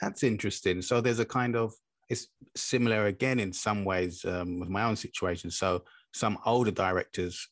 That's 0.00 0.22
interesting. 0.22 0.82
So 0.82 1.00
there's 1.00 1.20
a 1.20 1.24
kind 1.24 1.56
of 1.56 1.72
it's 2.08 2.28
similar 2.54 3.06
again 3.06 3.40
in 3.40 3.52
some 3.52 3.84
ways 3.84 4.24
um, 4.24 4.60
with 4.60 4.68
my 4.68 4.84
own 4.84 4.96
situation. 4.96 5.50
So 5.50 5.82
some 6.14 6.38
older 6.46 6.70
directors 6.70 7.48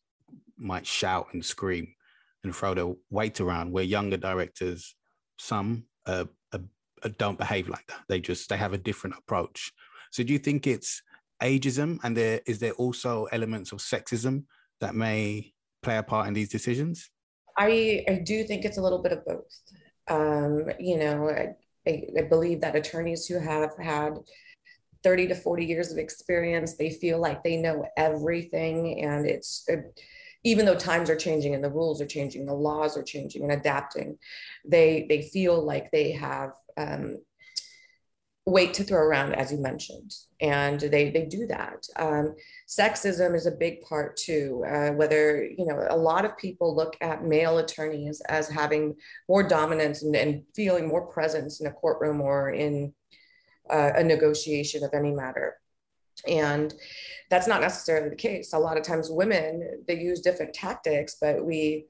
might 0.57 0.87
shout 0.87 1.29
and 1.33 1.45
scream 1.45 1.93
and 2.45 2.55
throw 2.55 2.75
their 2.75 2.93
weight 3.11 3.41
around, 3.41 3.73
where 3.73 3.85
younger 3.85 4.17
directors, 4.17 4.95
some 5.39 5.85
uh, 6.07 6.27
uh, 6.53 6.59
uh, 7.03 7.09
don't 7.19 7.39
behave 7.39 7.69
like 7.69 7.87
that. 7.89 8.03
They 8.09 8.21
just 8.21 8.49
they 8.49 8.57
have 8.57 8.75
a 8.75 8.79
different 8.79 9.17
approach. 9.19 9.73
So 10.13 10.23
do 10.23 10.33
you 10.33 10.39
think 10.39 10.67
it's 10.67 11.03
ageism, 11.43 11.99
and 12.05 12.17
there 12.17 12.41
is 12.47 12.61
there 12.61 12.73
also 12.73 13.25
elements 13.33 13.73
of 13.73 13.79
sexism 13.79 14.45
that 14.81 14.95
may 14.95 15.54
play 15.85 15.99
a 15.99 16.03
part 16.03 16.27
in 16.29 16.35
these 16.35 16.49
decisions? 16.49 17.11
I 17.57 18.05
I 18.09 18.15
do 18.25 18.45
think 18.45 18.65
it's 18.65 18.79
a 18.79 18.83
little 18.83 19.03
bit 19.03 19.13
of 19.13 19.25
both. 19.25 19.61
Um, 20.09 20.71
you 20.79 20.99
know, 20.99 21.31
I, 21.31 21.55
I, 21.89 22.03
I 22.19 22.23
believe 22.23 22.61
that 22.61 22.77
attorneys 22.77 23.27
who 23.27 23.39
have 23.39 23.71
had 23.81 24.19
30 25.03 25.29
to 25.29 25.35
40 25.35 25.65
years 25.65 25.93
of 25.93 25.99
experience, 25.99 26.77
they 26.77 26.91
feel 26.91 27.21
like 27.21 27.43
they 27.43 27.57
know 27.57 27.87
everything, 27.97 29.03
and 29.05 29.27
it's. 29.27 29.65
It, 29.69 30.01
even 30.47 30.67
though 30.67 30.77
times 30.77 31.09
are 31.09 31.17
changing 31.17 31.55
and 31.55 31.65
the 31.65 31.71
rules 31.71 32.03
are 32.03 32.07
changing, 32.07 32.45
the 32.45 32.53
laws 32.53 32.99
are 32.99 33.03
changing 33.03 33.45
and 33.45 33.53
adapting, 33.53 34.19
they 34.67 35.07
they 35.09 35.23
feel 35.23 35.65
like 35.65 35.91
they 35.91 36.13
have 36.13 36.51
um, 36.77 37.17
weight 38.47 38.75
to 38.75 38.85
throw 38.85 39.01
around, 39.01 39.35
as 39.35 39.51
you 39.51 39.59
mentioned, 39.59 40.15
and 40.41 40.81
they 40.81 41.11
they 41.11 41.25
do 41.25 41.47
that. 41.47 41.87
Um, 41.97 42.35
sexism 42.69 43.35
is 43.35 43.47
a 43.47 43.51
big 43.51 43.81
part 43.83 44.17
too. 44.17 44.65
Uh, 44.69 44.91
whether 44.91 45.45
you 45.45 45.65
know, 45.65 45.87
a 45.89 45.97
lot 45.97 46.25
of 46.25 46.37
people 46.37 46.75
look 46.75 46.97
at 47.01 47.25
male 47.25 47.59
attorneys 47.59 48.21
as 48.29 48.49
having 48.49 48.97
more 49.29 49.43
dominance 49.43 50.03
and, 50.03 50.15
and 50.15 50.43
feeling 50.55 50.87
more 50.87 51.07
presence 51.07 51.61
in 51.61 51.67
a 51.67 51.73
courtroom 51.73 52.21
or 52.21 52.51
in 52.51 52.93
uh, 53.71 53.93
a 53.97 54.05
negotiation 54.05 54.85
of 54.85 54.93
any 54.93 55.11
matter 55.11 55.57
and 56.29 56.75
that's 57.31 57.47
not 57.47 57.61
necessarily 57.61 58.09
the 58.09 58.17
case 58.17 58.53
a 58.53 58.59
lot 58.59 58.77
of 58.77 58.83
times 58.83 59.11
women 59.11 59.83
they 59.87 59.99
use 59.99 60.21
different 60.21 60.55
tactics 60.55 61.17
but 61.21 61.45
we 61.45 61.87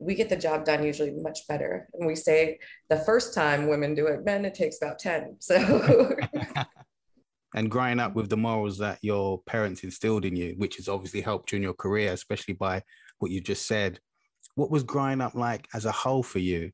we 0.00 0.14
get 0.14 0.28
the 0.28 0.36
job 0.36 0.64
done 0.64 0.84
usually 0.84 1.10
much 1.10 1.46
better. 1.48 1.88
And 1.94 2.06
we 2.06 2.14
say 2.14 2.58
the 2.88 2.98
first 2.98 3.34
time 3.34 3.68
women 3.68 3.94
do 3.94 4.06
it 4.06 4.24
men 4.24 4.44
it 4.44 4.54
takes 4.54 4.78
about 4.80 4.98
10 4.98 5.36
so 5.40 6.16
and 7.54 7.70
growing 7.70 7.98
up 7.98 8.14
with 8.14 8.28
the 8.28 8.36
morals 8.36 8.78
that 8.78 8.98
your 9.02 9.42
parents 9.42 9.84
instilled 9.84 10.24
in 10.24 10.36
you 10.36 10.54
which 10.58 10.76
has 10.76 10.88
obviously 10.88 11.20
helped 11.20 11.52
you 11.52 11.56
in 11.56 11.62
your 11.62 11.74
career 11.74 12.12
especially 12.12 12.54
by 12.54 12.82
what 13.18 13.30
you 13.30 13.40
just 13.40 13.66
said 13.66 13.98
what 14.54 14.70
was 14.70 14.82
growing 14.82 15.20
up 15.20 15.34
like 15.34 15.68
as 15.72 15.84
a 15.84 15.92
whole 15.92 16.22
for 16.22 16.40
you 16.40 16.70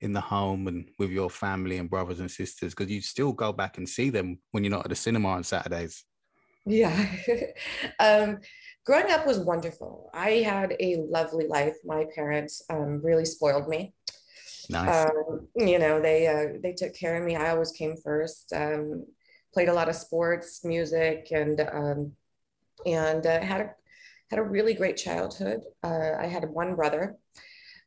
in 0.00 0.12
the 0.12 0.20
home 0.20 0.68
and 0.68 0.88
with 0.98 1.10
your 1.10 1.30
family 1.30 1.78
and 1.78 1.90
brothers 1.90 2.20
and 2.20 2.30
sisters? 2.30 2.74
Because 2.74 2.92
you 2.92 3.00
still 3.00 3.32
go 3.32 3.52
back 3.52 3.78
and 3.78 3.88
see 3.88 4.10
them 4.10 4.38
when 4.52 4.62
you're 4.62 4.70
not 4.70 4.84
at 4.84 4.90
the 4.90 4.94
cinema 4.94 5.30
on 5.30 5.42
saturdays. 5.42 6.04
Yeah. 6.66 7.06
um, 7.98 8.38
growing 8.84 9.10
up 9.10 9.26
was 9.26 9.38
wonderful. 9.38 10.10
I 10.12 10.30
had 10.30 10.76
a 10.80 11.04
lovely 11.08 11.46
life. 11.46 11.76
My 11.84 12.06
parents 12.14 12.62
um, 12.70 13.00
really 13.02 13.24
spoiled 13.24 13.68
me. 13.68 13.94
Nice. 14.70 15.10
Um, 15.10 15.48
you 15.56 15.78
know, 15.78 16.00
they 16.00 16.26
uh, 16.26 16.58
they 16.62 16.72
took 16.72 16.94
care 16.94 17.16
of 17.16 17.26
me. 17.26 17.36
I 17.36 17.50
always 17.50 17.72
came 17.72 17.96
first. 18.02 18.52
Um, 18.54 19.06
played 19.52 19.68
a 19.68 19.74
lot 19.74 19.88
of 19.88 19.96
sports, 19.96 20.64
music, 20.64 21.28
and 21.30 21.60
um, 21.60 22.12
and 22.86 23.26
uh, 23.26 23.40
had 23.40 23.60
a 23.60 23.70
had 24.30 24.38
a 24.38 24.42
really 24.42 24.74
great 24.74 24.96
childhood. 24.96 25.60
Uh, 25.82 26.12
I 26.18 26.26
had 26.26 26.48
one 26.48 26.74
brother. 26.74 27.16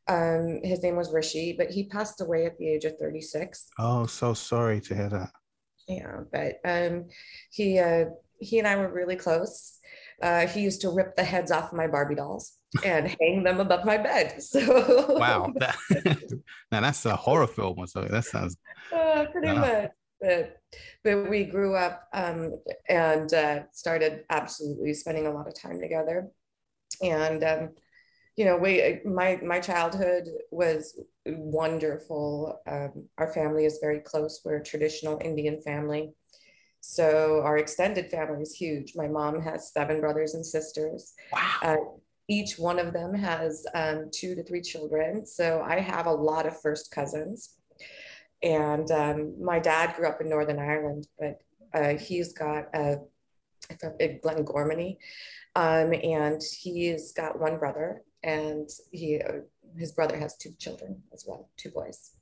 Um, 0.06 0.60
his 0.62 0.82
name 0.82 0.96
was 0.96 1.12
Rishi, 1.12 1.54
but 1.58 1.70
he 1.70 1.84
passed 1.84 2.20
away 2.20 2.46
at 2.46 2.56
the 2.56 2.66
age 2.66 2.84
of 2.84 2.96
36. 2.98 3.66
Oh, 3.78 4.06
so 4.06 4.32
sorry 4.32 4.80
to 4.82 4.94
hear 4.94 5.10
that. 5.10 5.30
Yeah, 5.86 6.20
but 6.32 6.60
um, 6.64 7.06
he 7.50 7.78
uh, 7.78 8.06
he 8.40 8.58
and 8.58 8.68
I 8.68 8.76
were 8.76 8.92
really 8.92 9.16
close. 9.16 9.78
Uh, 10.22 10.46
he 10.46 10.60
used 10.60 10.80
to 10.80 10.90
rip 10.90 11.14
the 11.14 11.24
heads 11.24 11.50
off 11.50 11.72
my 11.72 11.86
Barbie 11.86 12.16
dolls 12.16 12.54
and 12.84 13.14
hang 13.20 13.42
them 13.42 13.60
above 13.60 13.84
my 13.84 13.96
bed. 13.96 14.36
So 14.42 15.16
wow, 15.18 15.52
that, 15.56 15.76
now 16.72 16.80
that's 16.80 17.04
a 17.06 17.16
horror 17.16 17.46
film 17.46 17.86
something. 17.86 18.12
That 18.12 18.24
sounds 18.24 18.56
uh, 18.92 19.26
pretty 19.32 19.52
much. 19.52 19.90
But 20.20 20.56
but 21.04 21.30
we 21.30 21.44
grew 21.44 21.76
up 21.76 22.08
um, 22.12 22.54
and 22.88 23.32
uh, 23.32 23.62
started 23.72 24.24
absolutely 24.30 24.92
spending 24.94 25.26
a 25.28 25.32
lot 25.32 25.46
of 25.46 25.54
time 25.54 25.80
together, 25.80 26.28
and 27.00 27.44
um, 27.44 27.70
you 28.38 28.44
know, 28.44 28.56
we 28.56 29.00
my 29.04 29.40
my 29.42 29.58
childhood 29.58 30.28
was 30.52 30.96
wonderful. 31.26 32.60
Um, 32.68 33.08
our 33.18 33.32
family 33.32 33.64
is 33.64 33.80
very 33.82 33.98
close. 33.98 34.40
We're 34.44 34.58
a 34.58 34.64
traditional 34.64 35.20
Indian 35.22 35.60
family. 35.60 36.12
So 36.80 37.42
our 37.44 37.58
extended 37.58 38.10
family 38.10 38.42
is 38.42 38.54
huge. 38.54 38.94
My 38.94 39.08
mom 39.08 39.40
has 39.42 39.72
seven 39.72 40.00
brothers 40.00 40.34
and 40.34 40.44
sisters. 40.44 41.14
Wow. 41.32 41.58
Uh, 41.62 41.76
each 42.28 42.58
one 42.58 42.78
of 42.78 42.92
them 42.92 43.14
has 43.14 43.66
um, 43.74 44.10
two 44.12 44.34
to 44.34 44.42
three 44.44 44.60
children. 44.60 45.26
So 45.26 45.62
I 45.66 45.80
have 45.80 46.06
a 46.06 46.12
lot 46.12 46.46
of 46.46 46.60
first 46.60 46.90
cousins. 46.90 47.54
And 48.42 48.90
um, 48.90 49.34
my 49.42 49.58
dad 49.58 49.96
grew 49.96 50.06
up 50.06 50.20
in 50.20 50.28
Northern 50.28 50.58
Ireland, 50.58 51.08
but 51.18 51.40
uh, 51.74 51.96
he's 51.96 52.32
got 52.32 52.66
a, 52.74 52.98
a 54.00 54.20
Glengormley, 54.24 54.98
um, 55.56 55.92
and 55.92 56.40
he's 56.60 57.12
got 57.12 57.40
one 57.40 57.58
brother, 57.58 58.02
and 58.22 58.68
he 58.92 59.20
uh, 59.20 59.40
his 59.76 59.92
brother 59.92 60.16
has 60.16 60.36
two 60.36 60.52
children 60.58 61.02
as 61.12 61.24
well, 61.26 61.50
two 61.56 61.70
boys. 61.70 62.12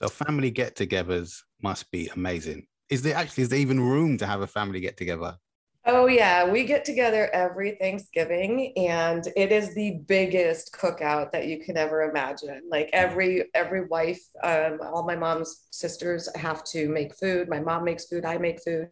So 0.00 0.08
family 0.08 0.50
get-togethers 0.50 1.42
must 1.60 1.90
be 1.90 2.10
amazing 2.14 2.66
is 2.92 3.00
there 3.00 3.16
actually 3.16 3.42
is 3.42 3.48
there 3.48 3.58
even 3.58 3.80
room 3.80 4.18
to 4.18 4.26
have 4.26 4.42
a 4.42 4.46
family 4.46 4.78
get 4.78 4.98
together? 4.98 5.38
Oh 5.86 6.06
yeah, 6.06 6.48
we 6.48 6.64
get 6.64 6.84
together 6.84 7.28
every 7.32 7.76
Thanksgiving 7.80 8.72
and 8.76 9.26
it 9.34 9.50
is 9.50 9.74
the 9.74 10.02
biggest 10.06 10.72
cookout 10.74 11.32
that 11.32 11.46
you 11.48 11.64
can 11.64 11.78
ever 11.78 12.02
imagine. 12.02 12.60
Like 12.70 12.90
every 12.92 13.46
every 13.54 13.86
wife, 13.86 14.20
um, 14.44 14.78
all 14.82 15.04
my 15.06 15.16
mom's 15.16 15.66
sisters 15.70 16.28
have 16.36 16.62
to 16.64 16.88
make 16.88 17.16
food. 17.16 17.48
My 17.48 17.60
mom 17.60 17.84
makes 17.84 18.04
food, 18.04 18.26
I 18.26 18.36
make 18.36 18.62
food, 18.62 18.88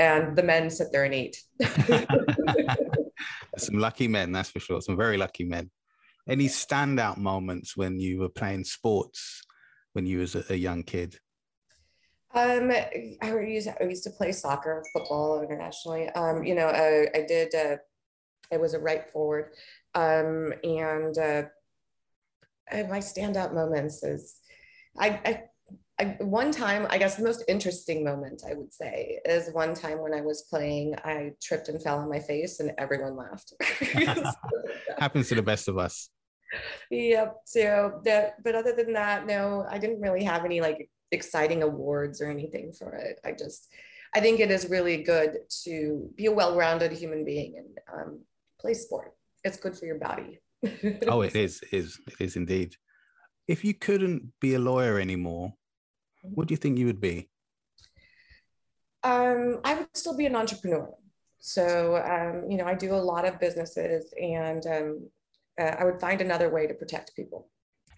and 0.00 0.36
the 0.36 0.42
men 0.42 0.68
sit 0.68 0.88
there 0.90 1.04
and 1.04 1.14
eat. 1.14 1.40
Some 3.56 3.78
lucky 3.78 4.08
men, 4.08 4.32
that's 4.32 4.50
for 4.50 4.58
sure. 4.58 4.80
Some 4.80 4.96
very 4.96 5.16
lucky 5.16 5.44
men. 5.44 5.70
Any 6.28 6.48
standout 6.48 7.18
moments 7.18 7.76
when 7.76 8.00
you 8.00 8.18
were 8.18 8.28
playing 8.28 8.64
sports 8.64 9.42
when 9.92 10.06
you 10.06 10.18
was 10.18 10.34
a, 10.34 10.44
a 10.50 10.56
young 10.56 10.82
kid? 10.82 11.20
Um, 12.34 12.70
I 13.22 13.38
used 13.40 13.68
I 13.68 13.84
used 13.84 14.04
to 14.04 14.10
play 14.10 14.32
soccer, 14.32 14.82
football 14.92 15.42
internationally. 15.42 16.08
Um, 16.10 16.44
you 16.44 16.54
know, 16.54 16.68
I, 16.68 17.06
I 17.14 17.26
did. 17.26 17.54
Uh, 17.54 17.76
I 18.52 18.56
was 18.56 18.74
a 18.74 18.78
right 18.78 19.10
forward, 19.10 19.52
um, 19.94 20.52
and 20.62 21.16
uh, 21.16 21.42
my 22.70 22.98
standout 22.98 23.54
moments 23.54 24.02
is, 24.02 24.40
I, 24.98 25.08
I, 25.24 25.42
I, 25.98 26.04
one 26.20 26.52
time 26.52 26.86
I 26.90 26.98
guess 26.98 27.16
the 27.16 27.24
most 27.24 27.44
interesting 27.48 28.04
moment 28.04 28.42
I 28.48 28.54
would 28.54 28.72
say 28.72 29.20
is 29.24 29.50
one 29.52 29.74
time 29.74 30.00
when 30.00 30.14
I 30.14 30.20
was 30.20 30.42
playing, 30.42 30.96
I 31.04 31.32
tripped 31.42 31.68
and 31.68 31.82
fell 31.82 31.98
on 31.98 32.08
my 32.08 32.20
face, 32.20 32.60
and 32.60 32.72
everyone 32.78 33.16
laughed. 33.16 33.52
Happens 34.98 35.28
to 35.28 35.34
the 35.34 35.42
best 35.42 35.68
of 35.68 35.78
us. 35.78 36.10
Yep. 36.90 37.36
So 37.46 38.00
that, 38.04 38.42
but 38.42 38.54
other 38.54 38.74
than 38.74 38.92
that, 38.92 39.26
no, 39.26 39.66
I 39.70 39.78
didn't 39.78 40.00
really 40.00 40.24
have 40.24 40.44
any 40.44 40.60
like 40.60 40.90
exciting 41.12 41.62
awards 41.62 42.20
or 42.20 42.30
anything 42.30 42.72
for 42.72 42.94
it. 42.94 43.20
I 43.24 43.32
just, 43.32 43.68
I 44.14 44.20
think 44.20 44.40
it 44.40 44.50
is 44.50 44.68
really 44.68 45.02
good 45.02 45.38
to 45.64 46.10
be 46.16 46.26
a 46.26 46.32
well-rounded 46.32 46.92
human 46.92 47.24
being 47.24 47.54
and 47.58 47.78
um, 47.92 48.20
play 48.60 48.74
sport. 48.74 49.12
It's 49.44 49.58
good 49.58 49.76
for 49.76 49.86
your 49.86 49.98
body. 49.98 50.40
oh, 51.08 51.22
it 51.22 51.36
is, 51.36 51.62
it 51.62 51.76
is, 51.76 52.00
it 52.06 52.20
is 52.20 52.36
indeed. 52.36 52.76
If 53.46 53.64
you 53.64 53.74
couldn't 53.74 54.32
be 54.40 54.54
a 54.54 54.58
lawyer 54.58 54.98
anymore, 54.98 55.52
what 56.22 56.48
do 56.48 56.52
you 56.52 56.58
think 56.58 56.78
you 56.78 56.86
would 56.86 57.00
be? 57.00 57.28
Um, 59.02 59.60
I 59.64 59.74
would 59.74 59.88
still 59.94 60.16
be 60.16 60.26
an 60.26 60.36
entrepreneur. 60.36 60.94
So, 61.40 61.96
um, 61.96 62.48
you 62.48 62.56
know, 62.56 62.66
I 62.66 62.74
do 62.74 62.94
a 62.94 62.96
lot 62.96 63.24
of 63.24 63.40
businesses 63.40 64.14
and 64.20 64.64
um, 64.66 65.10
uh, 65.60 65.74
I 65.78 65.84
would 65.84 66.00
find 66.00 66.20
another 66.20 66.48
way 66.48 66.68
to 66.68 66.74
protect 66.74 67.16
people. 67.16 67.48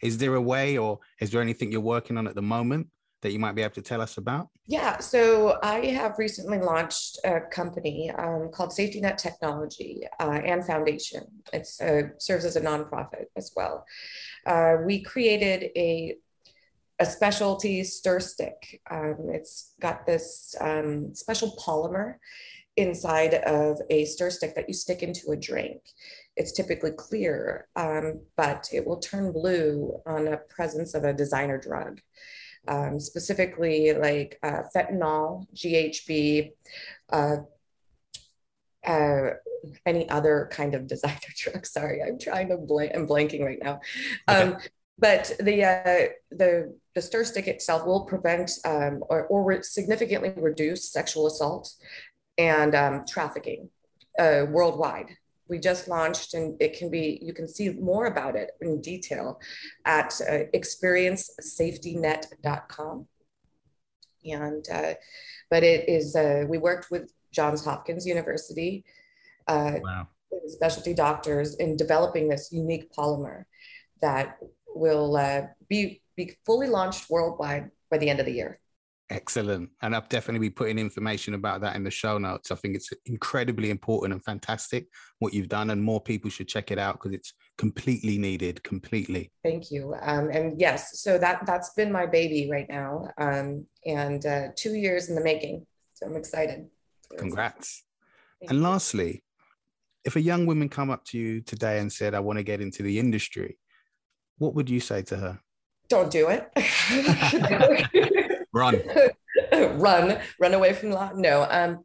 Is 0.00 0.16
there 0.16 0.34
a 0.34 0.40
way 0.40 0.78
or 0.78 0.98
is 1.20 1.30
there 1.30 1.42
anything 1.42 1.70
you're 1.70 1.80
working 1.82 2.16
on 2.16 2.26
at 2.26 2.34
the 2.34 2.42
moment 2.42 2.88
that 3.24 3.32
you 3.32 3.38
might 3.38 3.54
be 3.54 3.62
able 3.62 3.72
to 3.72 3.82
tell 3.82 4.02
us 4.02 4.18
about? 4.18 4.50
Yeah, 4.66 4.98
so 4.98 5.58
I 5.62 5.86
have 5.86 6.18
recently 6.18 6.58
launched 6.58 7.18
a 7.24 7.40
company 7.40 8.10
um, 8.10 8.50
called 8.52 8.70
Safety 8.70 9.00
Net 9.00 9.16
Technology 9.16 10.02
uh, 10.20 10.40
and 10.44 10.64
Foundation. 10.64 11.24
It 11.50 11.66
uh, 11.80 12.14
serves 12.18 12.44
as 12.44 12.56
a 12.56 12.60
nonprofit 12.60 13.24
as 13.34 13.50
well. 13.56 13.86
Uh, 14.46 14.76
we 14.84 15.02
created 15.02 15.70
a 15.74 16.16
a 17.00 17.06
specialty 17.06 17.82
stir 17.82 18.20
stick. 18.20 18.80
Um, 18.88 19.16
it's 19.32 19.74
got 19.80 20.06
this 20.06 20.54
um, 20.60 21.12
special 21.12 21.56
polymer 21.56 22.18
inside 22.76 23.34
of 23.34 23.78
a 23.90 24.04
stir 24.04 24.30
stick 24.30 24.54
that 24.54 24.68
you 24.68 24.74
stick 24.74 25.02
into 25.02 25.32
a 25.32 25.36
drink. 25.36 25.80
It's 26.36 26.52
typically 26.52 26.92
clear, 26.92 27.66
um, 27.74 28.20
but 28.36 28.68
it 28.72 28.86
will 28.86 28.98
turn 28.98 29.32
blue 29.32 30.00
on 30.06 30.26
the 30.26 30.40
presence 30.48 30.94
of 30.94 31.02
a 31.02 31.12
designer 31.12 31.58
drug. 31.58 32.00
Um, 32.68 33.00
specifically 33.00 33.92
like 33.92 34.38
uh, 34.42 34.62
fentanyl, 34.74 35.46
GHB, 35.54 36.52
uh, 37.12 37.36
uh, 38.86 39.30
any 39.86 40.08
other 40.08 40.48
kind 40.52 40.74
of 40.74 40.86
designer 40.86 41.18
drug. 41.36 41.66
Sorry, 41.66 42.02
I'm 42.02 42.18
trying 42.18 42.48
to 42.48 42.56
blank. 42.56 42.92
I'm 42.94 43.06
blanking 43.06 43.44
right 43.44 43.58
now. 43.62 43.80
Um, 44.28 44.56
but 44.98 45.32
the 45.40 45.64
uh, 45.64 46.08
the 46.30 46.76
the 46.94 47.02
stir 47.02 47.24
stick 47.24 47.48
itself 47.48 47.86
will 47.86 48.04
prevent 48.04 48.50
um, 48.64 49.02
or, 49.08 49.26
or 49.26 49.62
significantly 49.62 50.32
reduce 50.36 50.92
sexual 50.92 51.26
assault 51.26 51.72
and 52.38 52.74
um, 52.74 53.04
trafficking 53.08 53.70
uh, 54.18 54.46
worldwide. 54.48 55.16
We 55.48 55.58
just 55.58 55.88
launched, 55.88 56.34
and 56.34 56.60
it 56.60 56.78
can 56.78 56.90
be 56.90 57.18
you 57.22 57.32
can 57.32 57.46
see 57.46 57.68
more 57.70 58.06
about 58.06 58.34
it 58.36 58.50
in 58.60 58.80
detail 58.80 59.40
at 59.84 60.20
uh, 60.28 60.46
experiencesafetynet.com. 60.54 63.06
And 64.24 64.64
uh, 64.72 64.94
but 65.50 65.62
it 65.62 65.88
is 65.88 66.16
uh, 66.16 66.44
we 66.48 66.58
worked 66.58 66.90
with 66.90 67.12
Johns 67.30 67.64
Hopkins 67.64 68.04
University, 68.06 68.84
uh, 69.46 69.74
wow. 69.82 70.08
specialty 70.46 70.94
doctors 70.94 71.54
in 71.56 71.76
developing 71.76 72.28
this 72.28 72.50
unique 72.50 72.90
polymer 72.92 73.44
that 74.00 74.38
will 74.74 75.16
uh, 75.16 75.42
be 75.68 76.00
be 76.16 76.36
fully 76.46 76.68
launched 76.68 77.10
worldwide 77.10 77.70
by 77.90 77.98
the 77.98 78.08
end 78.08 78.20
of 78.20 78.26
the 78.26 78.32
year. 78.32 78.60
Excellent. 79.10 79.68
And 79.82 79.94
I'll 79.94 80.06
definitely 80.08 80.48
be 80.48 80.50
putting 80.50 80.78
information 80.78 81.34
about 81.34 81.60
that 81.60 81.76
in 81.76 81.84
the 81.84 81.90
show 81.90 82.16
notes. 82.16 82.50
I 82.50 82.54
think 82.54 82.74
it's 82.74 82.90
incredibly 83.04 83.68
important 83.70 84.14
and 84.14 84.24
fantastic 84.24 84.86
what 85.18 85.34
you've 85.34 85.48
done, 85.48 85.70
and 85.70 85.82
more 85.82 86.00
people 86.00 86.30
should 86.30 86.48
check 86.48 86.70
it 86.70 86.78
out 86.78 86.94
because 86.94 87.12
it's 87.12 87.34
completely 87.58 88.16
needed, 88.16 88.62
completely. 88.62 89.30
Thank 89.42 89.70
you. 89.70 89.94
Um, 90.00 90.30
and 90.30 90.58
yes, 90.58 91.00
so 91.00 91.18
that 91.18 91.44
that's 91.46 91.74
been 91.74 91.92
my 91.92 92.06
baby 92.06 92.48
right 92.50 92.66
now, 92.68 93.08
um, 93.18 93.66
and 93.84 94.24
uh, 94.24 94.48
two 94.56 94.74
years 94.74 95.10
in 95.10 95.14
the 95.14 95.22
making. 95.22 95.66
So 95.92 96.06
I'm 96.06 96.16
excited. 96.16 96.66
Congrats. 97.18 97.84
Thank 98.40 98.52
and 98.52 98.60
you. 98.60 98.64
lastly, 98.64 99.22
if 100.04 100.16
a 100.16 100.20
young 100.20 100.46
woman 100.46 100.70
come 100.70 100.90
up 100.90 101.04
to 101.06 101.18
you 101.18 101.42
today 101.42 101.78
and 101.78 101.92
said, 101.92 102.14
"I 102.14 102.20
want 102.20 102.38
to 102.38 102.42
get 102.42 102.62
into 102.62 102.82
the 102.82 102.98
industry," 102.98 103.58
what 104.38 104.54
would 104.54 104.70
you 104.70 104.80
say 104.80 105.02
to 105.02 105.16
her? 105.18 105.40
Don't 105.88 106.10
do 106.10 106.28
it. 106.30 106.50
run. 108.54 108.82
run. 109.52 110.18
Run 110.40 110.54
away 110.54 110.72
from 110.72 110.90
law. 110.90 111.10
No. 111.14 111.46
Um, 111.50 111.84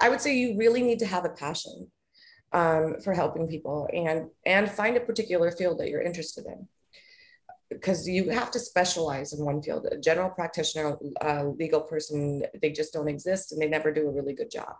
I 0.00 0.08
would 0.08 0.20
say 0.20 0.36
you 0.36 0.56
really 0.58 0.82
need 0.82 0.98
to 1.00 1.06
have 1.06 1.24
a 1.24 1.30
passion 1.30 1.90
um, 2.52 2.96
for 3.02 3.12
helping 3.14 3.48
people 3.48 3.88
and 3.92 4.28
and 4.46 4.70
find 4.70 4.96
a 4.96 5.00
particular 5.00 5.50
field 5.50 5.78
that 5.80 5.88
you're 5.88 6.02
interested 6.02 6.46
in 6.46 6.68
because 7.70 8.08
you 8.08 8.30
have 8.30 8.50
to 8.50 8.58
specialize 8.58 9.32
in 9.32 9.44
one 9.44 9.62
field. 9.62 9.86
A 9.90 9.98
general 9.98 10.30
practitioner, 10.30 10.96
a 11.20 11.44
legal 11.44 11.82
person, 11.82 12.42
they 12.62 12.70
just 12.70 12.92
don't 12.92 13.08
exist 13.08 13.52
and 13.52 13.60
they 13.60 13.68
never 13.68 13.92
do 13.92 14.08
a 14.08 14.12
really 14.12 14.32
good 14.32 14.50
job. 14.50 14.74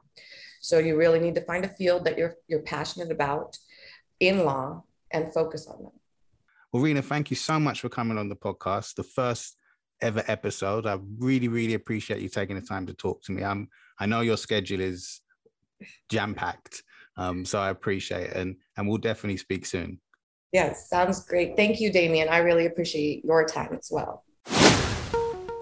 So 0.60 0.78
you 0.78 0.96
really 0.96 1.20
need 1.20 1.34
to 1.34 1.42
find 1.42 1.64
a 1.64 1.68
field 1.68 2.04
that 2.04 2.18
you're 2.18 2.34
you're 2.48 2.62
passionate 2.62 3.12
about 3.12 3.56
in 4.20 4.44
law 4.44 4.82
and 5.10 5.32
focus 5.32 5.66
on 5.66 5.82
them. 5.82 5.92
Well, 6.72 6.82
Reena, 6.82 7.04
thank 7.04 7.30
you 7.30 7.36
so 7.36 7.58
much 7.58 7.80
for 7.80 7.88
coming 7.88 8.18
on 8.18 8.28
the 8.28 8.36
podcast. 8.36 8.94
The 8.94 9.04
first 9.04 9.57
ever 10.00 10.22
episode. 10.26 10.86
I 10.86 10.98
really, 11.18 11.48
really 11.48 11.74
appreciate 11.74 12.20
you 12.20 12.28
taking 12.28 12.56
the 12.56 12.62
time 12.62 12.86
to 12.86 12.94
talk 12.94 13.22
to 13.22 13.32
me. 13.32 13.44
I'm 13.44 13.68
I 13.98 14.06
know 14.06 14.20
your 14.20 14.36
schedule 14.36 14.80
is 14.80 15.20
jam 16.08 16.34
packed, 16.34 16.82
um, 17.16 17.44
so 17.44 17.58
I 17.58 17.70
appreciate 17.70 18.30
it, 18.30 18.36
and 18.36 18.56
and 18.76 18.88
we'll 18.88 18.98
definitely 18.98 19.38
speak 19.38 19.66
soon. 19.66 20.00
Yes, 20.52 20.88
sounds 20.88 21.24
great. 21.24 21.56
Thank 21.56 21.80
you, 21.80 21.92
Damien. 21.92 22.28
I 22.28 22.38
really 22.38 22.66
appreciate 22.66 23.24
your 23.24 23.44
time 23.44 23.74
as 23.78 23.88
well. 23.90 24.24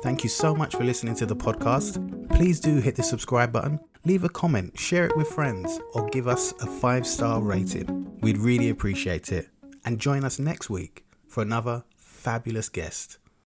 Thank 0.02 0.22
you 0.22 0.30
so 0.30 0.54
much 0.54 0.76
for 0.76 0.84
listening 0.84 1.16
to 1.16 1.26
the 1.26 1.34
podcast. 1.34 1.98
Please 2.30 2.60
do 2.60 2.76
hit 2.76 2.94
the 2.94 3.02
subscribe 3.02 3.50
button, 3.50 3.80
leave 4.04 4.22
a 4.22 4.28
comment, 4.28 4.78
share 4.78 5.06
it 5.06 5.16
with 5.16 5.26
friends, 5.26 5.80
or 5.94 6.06
give 6.10 6.28
us 6.28 6.52
a 6.60 6.66
five 6.66 7.06
star 7.06 7.40
rating. 7.40 8.16
We'd 8.20 8.38
really 8.38 8.68
appreciate 8.68 9.32
it. 9.32 9.48
And 9.84 9.98
join 9.98 10.24
us 10.24 10.38
next 10.38 10.68
week 10.68 11.04
for 11.28 11.42
another 11.42 11.84
fabulous 11.96 12.68
guest. 12.68 13.18